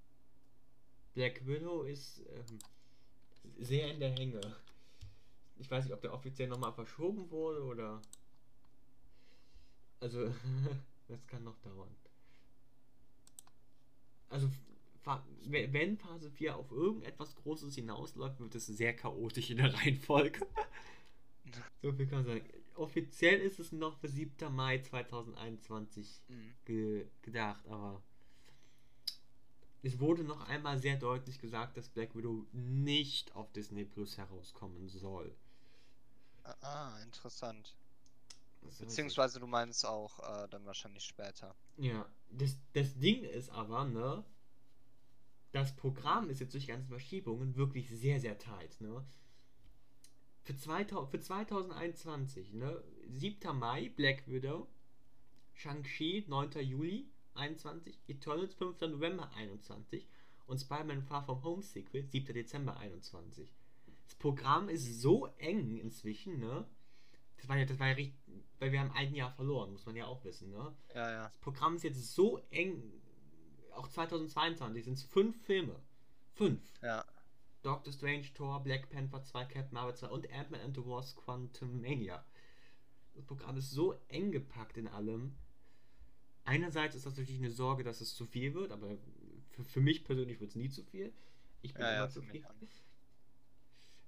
Black 1.14 1.46
Widow 1.46 1.84
ist 1.84 2.20
ähm, 2.20 2.60
sehr 3.58 3.92
in 3.92 4.00
der 4.00 4.12
Hänge. 4.12 4.42
Ich 5.58 5.72
weiß 5.72 5.86
nicht, 5.86 5.94
ob 5.94 6.02
der 6.02 6.14
offiziell 6.14 6.50
nochmal 6.50 6.74
verschoben 6.74 7.30
wurde 7.32 7.64
oder. 7.64 8.02
Also, 10.00 10.34
das 11.08 11.26
kann 11.28 11.44
noch 11.44 11.58
dauern. 11.60 11.96
Also, 14.30 14.50
wenn 15.46 15.98
Phase 15.98 16.32
4 16.32 16.56
auf 16.56 16.72
irgendetwas 16.72 17.36
Großes 17.36 17.76
hinausläuft, 17.76 18.40
wird 18.40 18.56
es 18.56 18.66
sehr 18.66 18.96
chaotisch 18.96 19.52
in 19.52 19.58
der 19.58 19.74
Reihenfolge. 19.74 20.46
so 21.82 21.92
viel 21.92 22.08
kann 22.08 22.24
man 22.24 22.26
sagen. 22.26 22.50
Offiziell 22.76 23.40
ist 23.40 23.60
es 23.60 23.72
noch 23.72 23.98
für 24.00 24.10
7. 24.10 24.54
Mai 24.54 24.80
2021 24.80 26.22
mhm. 26.28 26.54
ge 26.66 27.06
gedacht, 27.22 27.66
aber 27.68 28.02
es 29.82 30.00
wurde 30.00 30.24
noch 30.24 30.42
einmal 30.50 30.80
sehr 30.80 30.98
deutlich 30.98 31.40
gesagt, 31.40 31.78
dass 31.78 31.90
Black 31.90 32.16
Widow 32.16 32.46
nicht 32.52 33.36
auf 33.36 33.52
Disney 33.54 33.86
Plus 33.86 34.18
herauskommen 34.18 34.90
soll. 34.90 35.34
Ah, 36.62 37.00
interessant. 37.04 37.76
Beziehungsweise 38.80 39.40
du 39.40 39.48
meinst 39.48 39.86
auch 39.86 40.20
äh, 40.20 40.48
dann 40.50 40.66
wahrscheinlich 40.66 41.04
später. 41.04 41.56
Ja, 41.78 42.06
das, 42.32 42.58
das 42.74 42.98
Ding 42.98 43.24
ist 43.24 43.50
aber, 43.50 43.86
ne, 43.86 44.24
das 45.52 45.76
Programm 45.76 46.30
ist 46.30 46.42
jetzt 46.42 46.54
durch 46.54 46.68
ganze 46.68 46.90
Verschiebungen 46.90 47.56
wirklich 47.56 47.90
sehr, 47.90 48.20
sehr 48.20 48.38
tight. 48.38 48.82
Ne? 48.82 49.06
Für, 50.44 50.56
2000, 50.56 51.10
für 51.10 51.20
2021, 51.20 52.54
ne? 52.54 52.84
7. 53.08 53.58
Mai, 53.58 53.90
Black 53.96 54.28
Widow, 54.28 54.68
Shang-Chi, 55.54 56.26
9. 56.28 56.52
Juli 56.62 57.08
21, 57.36 57.98
Eternals, 58.08 58.54
5. 58.56 58.82
November 58.82 59.32
21 59.36 60.08
und 60.48 60.60
Spider-Man 60.60 61.04
Far 61.04 61.24
From 61.24 61.42
Home 61.44 61.62
Sequel, 61.62 62.06
7. 62.06 62.34
Dezember 62.34 62.78
21. 62.78 63.50
Das 64.06 64.16
Programm 64.16 64.70
ist 64.70 65.02
so 65.02 65.28
eng 65.38 65.78
inzwischen, 65.78 66.40
ne? 66.40 66.68
Das 67.46 67.50
war 67.50 67.58
ja, 67.58 67.66
das 67.66 67.78
war 67.78 67.88
ja 67.90 67.94
richtig, 67.94 68.18
weil 68.58 68.72
wir 68.72 68.80
haben 68.80 68.92
ein 68.94 69.14
Jahr 69.14 69.32
verloren, 69.32 69.72
muss 69.72 69.86
man 69.86 69.96
ja 69.96 70.08
auch 70.08 70.24
wissen, 70.24 70.50
ne? 70.50 70.76
Ja, 70.96 71.12
ja. 71.12 71.24
Das 71.28 71.38
Programm 71.38 71.76
ist 71.76 71.84
jetzt 71.84 72.16
so 72.16 72.42
eng 72.50 72.82
auch 73.76 73.88
2022 73.88 74.86
sind 74.86 74.94
es 74.94 75.04
fünf 75.04 75.40
Filme. 75.46 75.76
Fünf. 76.34 76.62
Ja. 76.82 77.06
Doctor 77.62 77.94
Strange, 77.94 78.34
Thor, 78.34 78.64
Black 78.64 78.90
Panther 78.90 79.24
2, 79.24 79.46
Captain 79.46 79.74
Marvel 79.74 79.96
2 79.96 80.08
und 80.08 80.32
Ant-Man 80.32 80.62
and 80.62 80.76
the 80.76 80.86
Wasp 80.86 81.18
Quantum 81.18 81.82
Mania. 81.82 82.24
Das 83.14 83.26
Programm 83.26 83.58
ist 83.58 83.72
so 83.72 83.94
eng 84.08 84.32
gepackt 84.32 84.78
in 84.78 84.88
allem. 84.88 85.36
Einerseits 86.46 86.96
ist 86.96 87.06
das 87.06 87.16
natürlich 87.18 87.42
eine 87.42 87.52
Sorge, 87.52 87.84
dass 87.84 88.02
es 88.02 88.16
zu 88.16 88.26
viel 88.26 88.54
wird, 88.54 88.72
aber 88.72 88.98
für, 89.52 89.64
für 89.64 89.82
mich 89.82 90.04
persönlich 90.04 90.40
wird 90.40 90.52
es 90.52 90.56
nie 90.56 90.70
zu 90.70 90.84
viel. 90.84 91.14
Ich 91.62 91.74
bin 91.74 91.84
ja, 91.84 91.92
immer 91.92 92.06
ja, 92.06 92.10
zu 92.10 92.22
viel. 92.22 92.44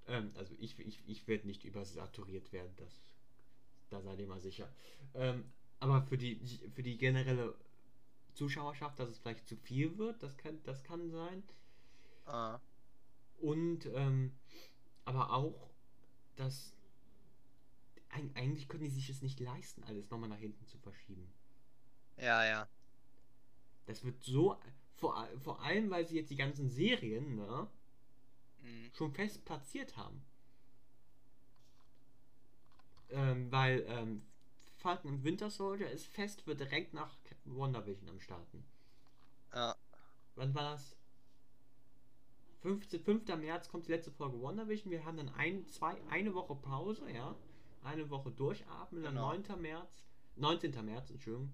Ähm, 0.08 0.32
also 0.36 0.56
ich, 0.60 0.78
ich, 0.80 1.02
ich 1.08 1.28
werde 1.28 1.48
nicht 1.48 1.64
übersaturiert 1.66 2.52
werden, 2.52 2.74
das, 2.78 3.02
da 3.90 4.02
seid 4.02 4.20
ihr 4.20 4.28
mal 4.28 4.40
sicher. 4.40 4.70
Ähm, 5.14 5.46
aber 5.80 6.02
für 6.04 6.18
die, 6.18 6.36
für 6.74 6.84
die 6.84 6.98
generelle 6.98 7.56
Zuschauerschaft, 8.34 9.00
dass 9.00 9.10
es 9.10 9.20
vielleicht 9.20 9.48
zu 9.48 9.56
viel 9.58 9.98
wird. 9.98 10.22
Das 10.24 10.38
kann, 10.38 10.62
das 10.64 10.84
kann 10.84 11.10
sein. 11.10 11.44
Ah. 12.26 12.60
Und 13.40 13.86
ähm, 13.94 14.34
aber 15.06 15.32
auch, 15.32 15.70
dass 16.36 16.74
eigentlich 18.10 18.68
können 18.68 18.84
die 18.84 18.90
sich 18.90 19.10
es 19.10 19.22
nicht 19.22 19.40
leisten, 19.40 19.84
alles 19.84 20.10
nochmal 20.10 20.30
nach 20.30 20.40
hinten 20.40 20.66
zu 20.66 20.78
verschieben. 20.80 21.32
Ja, 22.18 22.46
ja. 22.46 22.68
Das 23.86 24.04
wird 24.04 24.22
so, 24.24 24.58
vor, 24.96 25.28
vor 25.44 25.62
allem, 25.62 25.90
weil 25.90 26.08
sie 26.08 26.16
jetzt 26.16 26.30
die 26.30 26.36
ganzen 26.36 26.70
Serien 26.70 27.36
ne, 27.36 27.68
mhm. 28.62 28.92
schon 28.94 29.14
fest 29.14 29.46
platziert 29.46 29.96
haben. 29.98 30.22
Ähm, 33.10 33.52
weil 33.52 33.86
ähm, 33.88 34.22
Falcon 34.76 35.12
und 35.12 35.24
Winter 35.24 35.50
Soldier 35.50 35.90
ist 35.90 36.08
fest, 36.08 36.46
wird 36.46 36.60
direkt 36.60 36.94
nach 36.94 37.16
WandaVision 37.46 38.10
am 38.10 38.20
Starten. 38.20 38.64
Ja. 39.54 39.76
Wann 40.36 40.54
war 40.54 40.74
das? 40.74 40.96
5. 42.62 43.04
5. 43.04 43.28
März 43.38 43.70
kommt 43.70 43.88
die 43.88 43.92
letzte 43.92 44.12
Folge 44.12 44.42
WandaVision. 44.42 44.92
Wir 44.92 45.06
haben 45.06 45.18
dann 45.18 45.30
ein, 45.30 45.66
zwei, 45.68 45.96
eine 46.10 46.34
Woche 46.34 46.56
Pause, 46.56 47.10
ja. 47.12 47.36
Eine 47.84 48.10
Woche 48.10 48.32
durchatmen. 48.32 49.04
Genau. 49.04 49.32
Dann 49.32 49.44
9. 49.48 49.62
März, 49.62 50.06
19. 50.36 50.86
März, 50.86 51.10
Entschuldigung, 51.12 51.54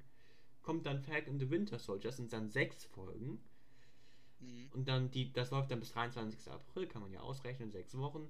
kommt 0.63 0.85
dann 0.85 1.01
Falcon 1.01 1.33
and 1.33 1.41
the 1.41 1.49
Winter 1.49 1.77
Soldier. 1.77 2.09
Das 2.09 2.17
sind 2.17 2.33
dann 2.33 2.49
sechs 2.49 2.85
Folgen. 2.85 3.39
Mhm. 4.39 4.69
Und 4.73 4.87
dann 4.87 5.11
die, 5.11 5.31
das 5.31 5.51
läuft 5.51 5.71
dann 5.71 5.79
bis 5.79 5.91
23. 5.91 6.51
April, 6.51 6.87
kann 6.87 7.01
man 7.01 7.11
ja 7.11 7.19
ausrechnen, 7.19 7.71
sechs 7.71 7.97
Wochen. 7.97 8.27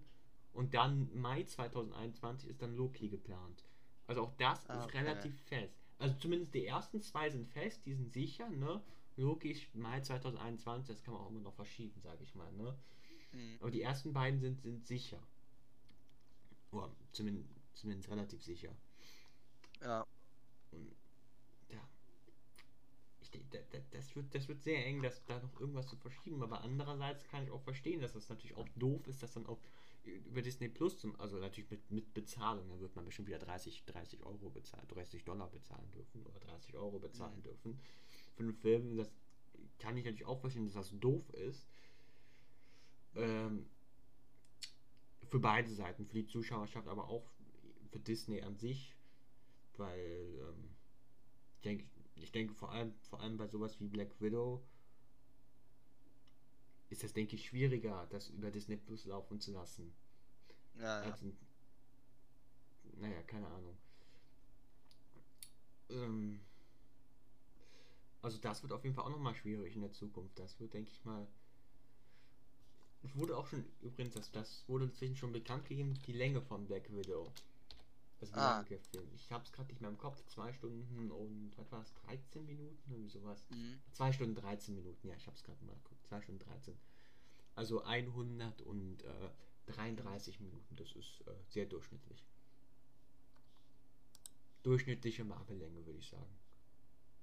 Und 0.54 0.74
dann 0.74 1.10
Mai 1.20 1.44
2021 1.44 2.50
ist 2.50 2.62
dann 2.62 2.76
Loki 2.76 3.10
geplant. 3.10 3.66
Also 4.08 4.24
auch 4.24 4.34
das 4.38 4.70
ah, 4.70 4.80
ist 4.80 4.94
relativ 4.94 5.40
fest. 5.44 5.74
Also 5.98 6.16
zumindest 6.20 6.54
die 6.54 6.66
ersten 6.66 7.02
zwei 7.02 7.30
sind 7.30 7.48
fest, 7.48 7.86
die 7.86 7.94
sind 7.94 8.14
sicher, 8.14 8.50
ne? 8.50 8.82
Logisch, 9.16 9.70
Mai 9.74 10.02
2021, 10.02 10.96
das 10.96 11.04
kann 11.04 11.14
man 11.14 11.24
auch 11.24 11.30
immer 11.30 11.42
noch 11.42 11.54
verschieben, 11.54 12.00
sage 12.02 12.24
ich 12.24 12.36
mal, 12.36 12.52
ne? 12.54 12.76
Mhm. 13.32 13.58
Aber 13.60 13.72
die 13.72 13.82
ersten 13.82 14.14
beiden 14.14 14.40
sind, 14.40 14.62
sind 14.62 14.86
sicher. 14.86 15.20
Oder 16.72 16.92
zumindest, 17.12 17.48
zumindest 17.74 18.10
relativ 18.10 18.44
sicher. 18.44 18.76
Ja. 19.82 20.06
Und, 20.72 20.96
ja. 21.70 21.88
Ich 23.22 23.30
denke, 23.30 23.64
das 23.92 24.16
wird, 24.16 24.34
das 24.34 24.48
wird 24.48 24.64
sehr 24.64 24.86
eng, 24.86 25.02
dass 25.02 25.24
da 25.26 25.40
noch 25.40 25.60
irgendwas 25.60 25.88
zu 25.88 25.96
verschieben, 25.96 26.44
aber 26.44 26.62
andererseits 26.62 27.28
kann 27.28 27.44
ich 27.44 27.52
auch 27.52 27.62
verstehen, 27.62 28.02
dass 28.02 28.14
das 28.14 28.30
natürlich 28.30 28.58
auch 28.58 28.68
doof 28.76 29.08
ist, 29.08 29.24
dass 29.24 29.34
dann 29.34 29.46
auch 29.46 29.60
über 30.04 30.42
Disney 30.42 30.68
Plus, 30.70 30.98
zum, 30.98 31.20
also 31.20 31.38
natürlich 31.38 31.70
mit, 31.72 31.92
mit 31.92 32.14
Bezahlung, 32.14 32.68
dann 32.70 32.80
wird 32.80 32.96
man 32.96 33.06
bestimmt 33.06 33.28
wieder 33.28 33.40
30, 33.40 33.86
30 33.86 34.24
Euro 34.24 34.50
bezahlen, 34.50 34.88
30 34.90 35.24
Dollar 35.24 35.50
bezahlen 35.50 35.90
dürfen 35.92 36.26
oder 36.26 36.40
30 36.40 36.76
Euro 36.76 37.00
bezahlen 37.00 37.38
mhm. 37.38 37.44
dürfen 37.44 37.80
für 38.36 38.44
einen 38.44 38.54
Film. 38.54 38.98
Das 38.98 39.12
kann 39.80 39.96
ich 39.98 40.06
natürlich 40.06 40.26
auch 40.26 40.40
verstehen, 40.40 40.66
dass 40.66 40.74
das 40.74 41.00
doof 41.00 41.30
ist. 41.32 41.68
Ähm, 43.16 43.66
für 45.30 45.40
beide 45.40 45.70
Seiten, 45.70 46.06
für 46.06 46.16
die 46.16 46.26
Zuschauerschaft, 46.26 46.88
aber 46.88 47.08
auch 47.08 47.26
für 47.90 48.00
Disney 48.00 48.42
an 48.42 48.56
sich, 48.56 48.96
weil 49.78 50.40
ähm, 50.40 50.70
ich 51.56 51.62
denke, 51.62 51.86
ich 52.16 52.32
denke 52.32 52.54
vor 52.54 52.72
allem, 52.72 52.94
vor 53.10 53.22
allem 53.22 53.38
bei 53.38 53.48
sowas 53.48 53.80
wie 53.80 53.88
Black 53.88 54.20
Widow 54.20 54.64
ist 56.94 57.04
das, 57.04 57.14
denke 57.14 57.36
ich, 57.36 57.46
schwieriger, 57.48 58.08
das 58.10 58.30
über 58.30 58.50
Disney 58.52 58.78
Plus 58.78 59.06
laufen 59.06 59.40
zu 59.40 59.52
lassen. 59.52 59.94
Ja, 60.80 61.04
ja. 61.04 61.12
Also, 61.12 61.32
naja, 62.98 63.22
keine 63.24 63.48
Ahnung. 63.48 63.78
Ähm, 65.90 66.40
also 68.22 68.38
das 68.38 68.64
wird 68.64 68.72
auf 68.72 68.84
jeden 68.84 68.96
Fall 68.96 69.06
auch 69.06 69.10
nochmal 69.10 69.36
schwierig 69.36 69.76
in 69.76 69.82
der 69.82 69.92
Zukunft. 69.92 70.38
Das 70.40 70.60
wird, 70.60 70.74
denke 70.74 70.92
ich 70.92 71.04
mal. 71.06 71.28
Es 73.04 73.14
wurde 73.16 73.38
auch 73.38 73.48
schon, 73.48 73.66
übrigens, 73.82 74.14
das, 74.14 74.32
das 74.32 74.64
wurde 74.68 74.86
inzwischen 74.86 75.18
schon 75.18 75.34
bekannt 75.34 75.68
gegeben, 75.68 75.94
die 76.08 76.14
Länge 76.14 76.42
von 76.42 76.66
Black 76.66 76.90
Widow. 76.96 77.32
Das 78.22 78.34
Ah. 78.34 78.64
Film. 78.64 78.80
Ich 79.16 79.30
habe 79.32 79.44
es 79.44 79.52
gerade 79.52 79.68
nicht 79.68 79.82
mehr 79.82 79.90
im 79.90 79.98
Kopf. 79.98 80.24
Zwei 80.28 80.54
Stunden 80.54 81.12
und, 81.12 81.52
was 81.58 81.70
war 81.74 81.82
es, 81.82 81.94
13 82.06 82.46
Minuten? 82.46 82.80
Irgendwie 82.90 83.10
sowas. 83.10 83.44
Mhm. 83.50 83.82
2 83.92 84.14
Stunden 84.14 84.36
13 84.36 84.74
Minuten, 84.76 85.10
ja, 85.10 85.16
ich 85.16 85.28
habe 85.28 85.36
es 85.36 85.44
gerade 85.44 85.62
mal 85.66 85.76
geguckt. 85.76 86.03
2 86.14 86.22
Stunden 86.22 86.40
13. 86.40 86.78
Also 87.56 87.84
133 87.84 90.40
Minuten, 90.40 90.76
das 90.76 90.92
ist 90.94 91.22
äh, 91.28 91.32
sehr 91.50 91.66
durchschnittlich. 91.66 92.24
Durchschnittliche 94.64 95.24
Marvel-Länge, 95.24 95.86
würde 95.86 96.00
ich 96.00 96.10
sagen. 96.10 96.36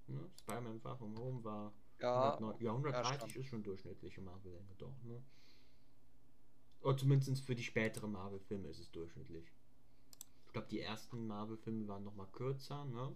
Ne? 0.09 0.20
Spider-Man 0.40 0.81
Far 0.81 0.96
From 0.96 1.18
Home 1.18 1.44
war. 1.44 1.72
Ja, 2.00 2.35
109 2.35 2.64
ja 2.64 2.70
130 2.70 3.16
stimmt. 3.16 3.37
ist 3.37 3.46
schon 3.46 3.62
durchschnittliche 3.62 4.20
Marvel-Länge, 4.20 4.74
doch, 4.79 5.03
ne? 5.05 5.22
Oder 6.83 6.96
zumindest 6.96 7.44
für 7.44 7.55
die 7.55 7.62
späteren 7.62 8.11
Marvel-Filme 8.12 8.68
ist 8.68 8.79
es 8.79 8.90
durchschnittlich. 8.90 9.44
Ich 10.46 10.53
glaube, 10.53 10.68
die 10.68 10.81
ersten 10.81 11.26
Marvel-Filme 11.26 11.87
waren 11.88 12.05
nochmal 12.05 12.29
kürzer, 12.29 12.87
ne? 12.87 13.14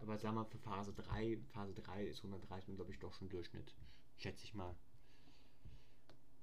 Aber 0.00 0.16
sag 0.18 0.34
mal, 0.34 0.44
für 0.44 0.58
Phase 0.58 0.92
3, 0.92 1.38
Phase 1.52 1.74
3 1.74 2.06
ist 2.06 2.18
130 2.18 2.76
glaube 2.76 2.92
ich, 2.92 3.00
doch 3.00 3.12
schon 3.12 3.28
Durchschnitt. 3.28 3.74
Schätze 4.18 4.44
ich 4.44 4.54
mal. 4.54 4.74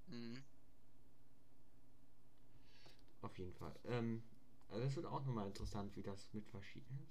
Mhm. 0.08 0.42
Auf 3.22 3.38
jeden 3.38 3.54
Fall. 3.54 3.76
Ähm, 3.86 4.24
also 4.70 4.84
das 4.84 4.96
wird 4.96 5.06
auch 5.06 5.26
nochmal 5.26 5.48
interessant, 5.48 5.96
wie 5.96 6.04
das 6.04 6.34
mit 6.34 6.48
verschiedenen. 6.48 7.08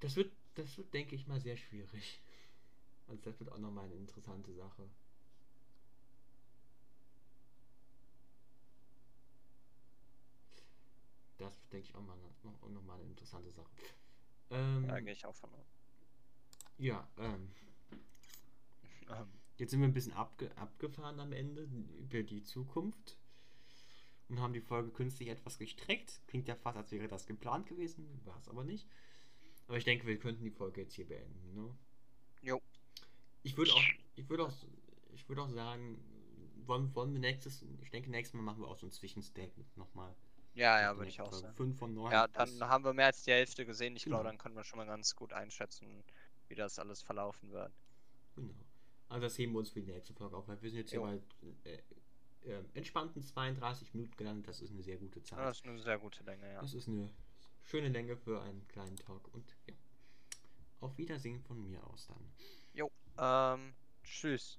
Das 0.00 0.16
wird, 0.16 0.32
das 0.54 0.76
wird, 0.78 0.92
denke 0.94 1.14
ich 1.14 1.26
mal, 1.26 1.40
sehr 1.40 1.56
schwierig. 1.56 2.20
Also 3.08 3.22
das 3.22 3.38
wird 3.38 3.52
auch 3.52 3.58
nochmal 3.58 3.84
eine 3.84 3.94
interessante 3.94 4.52
Sache. 4.52 4.90
Das 11.38 11.54
denke 11.68 11.86
ich 11.88 11.94
auch 11.94 12.02
mal 12.02 12.16
noch, 12.16 12.68
noch 12.68 12.82
mal 12.82 12.94
eine 12.94 13.04
interessante 13.04 13.52
Sache. 13.52 13.70
Ähm, 14.50 14.88
Da 14.88 14.98
gehe 14.98 15.12
ich 15.12 15.24
auch 15.24 15.36
von 15.36 15.50
ja, 16.78 17.08
ähm, 17.18 17.54
Ähm, 19.10 19.26
Jetzt 19.58 19.70
sind 19.70 19.80
wir 19.80 19.88
ein 19.88 19.94
bisschen 19.94 20.12
abge 20.12 20.54
abgefahren 20.58 21.18
am 21.18 21.32
Ende 21.32 21.62
über 21.98 22.22
die 22.22 22.42
Zukunft 22.42 23.16
und 24.28 24.38
haben 24.40 24.52
die 24.52 24.60
Folge 24.60 24.90
künstlich 24.90 25.30
etwas 25.30 25.56
gestreckt. 25.58 26.20
Klingt 26.26 26.46
ja 26.46 26.54
fast, 26.56 26.76
als 26.76 26.90
wäre 26.92 27.08
das 27.08 27.26
geplant 27.26 27.66
gewesen, 27.66 28.20
war 28.26 28.36
es 28.38 28.48
aber 28.48 28.64
nicht. 28.64 28.86
Aber 29.66 29.78
ich 29.78 29.84
denke, 29.84 30.06
wir 30.06 30.18
könnten 30.18 30.44
die 30.44 30.50
Folge 30.50 30.82
jetzt 30.82 30.92
hier 30.94 31.06
beenden. 31.08 31.54
Ne? 31.54 31.74
Jo. 32.42 32.60
Ich 33.44 33.56
würde 33.56 33.72
auch, 33.72 33.82
ich 34.16 34.28
würde 34.28 34.44
auch, 34.46 34.52
ich 35.14 35.26
würde 35.26 35.40
auch 35.42 35.48
sagen, 35.48 35.98
wollen, 36.66 36.94
wollen 36.94 37.12
wir 37.14 37.20
nächstes, 37.20 37.64
ich 37.80 37.90
denke, 37.90 38.10
nächstes 38.10 38.34
Mal 38.34 38.42
machen 38.42 38.60
wir 38.60 38.68
auch 38.68 38.76
so 38.76 38.86
ein 38.86 38.92
Zwischenstatement 38.92 39.74
nochmal. 39.78 40.14
ja, 40.54 40.80
ja, 40.82 40.96
würde 40.98 41.08
ich 41.08 41.20
auch 41.22 41.32
sagen. 41.32 41.54
5 41.54 41.78
von 41.78 41.94
9. 41.94 42.12
Ja, 42.12 42.28
dann 42.28 42.60
haben 42.60 42.84
wir 42.84 42.92
mehr 42.92 43.06
als 43.06 43.22
die 43.22 43.30
Hälfte 43.32 43.64
gesehen. 43.64 43.96
Ich 43.96 44.04
glaube, 44.04 44.18
Genau. 44.24 44.28
dann 44.30 44.38
können 44.38 44.54
wir 44.56 44.64
schon 44.64 44.76
mal 44.76 44.86
ganz 44.86 45.16
gut 45.16 45.32
einschätzen, 45.32 46.04
wie 46.48 46.54
das 46.54 46.78
alles 46.78 47.00
verlaufen 47.00 47.50
wird. 47.52 47.72
Genau. 48.34 48.52
Also 49.08 49.22
das 49.22 49.38
heben 49.38 49.52
wir 49.52 49.60
uns 49.60 49.70
für 49.70 49.80
die 49.80 49.92
nächste 49.92 50.14
Folge 50.14 50.36
auf, 50.36 50.48
weil 50.48 50.60
wir 50.60 50.70
sind 50.70 50.80
jetzt 50.80 50.90
hier 50.90 51.00
Jo. 51.00 51.06
bei 51.06 51.70
äh, 51.70 51.78
äh, 52.46 52.64
entspannten 52.74 53.22
32 53.22 53.94
Minuten 53.94 54.16
gelandet. 54.16 54.48
Das 54.48 54.60
ist 54.60 54.70
eine 54.70 54.82
sehr 54.82 54.96
gute 54.96 55.22
Zeit. 55.22 55.38
Das 55.38 55.58
ist 55.58 55.66
eine 55.66 55.78
sehr 55.78 55.98
gute 55.98 56.24
Länge, 56.24 56.52
ja. 56.52 56.60
Das 56.60 56.74
ist 56.74 56.88
eine 56.88 57.10
schöne 57.62 57.88
Länge 57.88 58.16
für 58.16 58.40
einen 58.42 58.66
kleinen 58.68 58.96
Talk. 58.96 59.32
Und 59.34 59.56
ja, 59.66 59.74
auf 60.80 60.96
Wiedersehen 60.98 61.40
von 61.40 61.62
mir 61.62 61.84
aus 61.86 62.06
dann. 62.06 62.32
Jo, 62.72 62.90
ähm, 63.18 63.74
tschüss. 64.02 64.58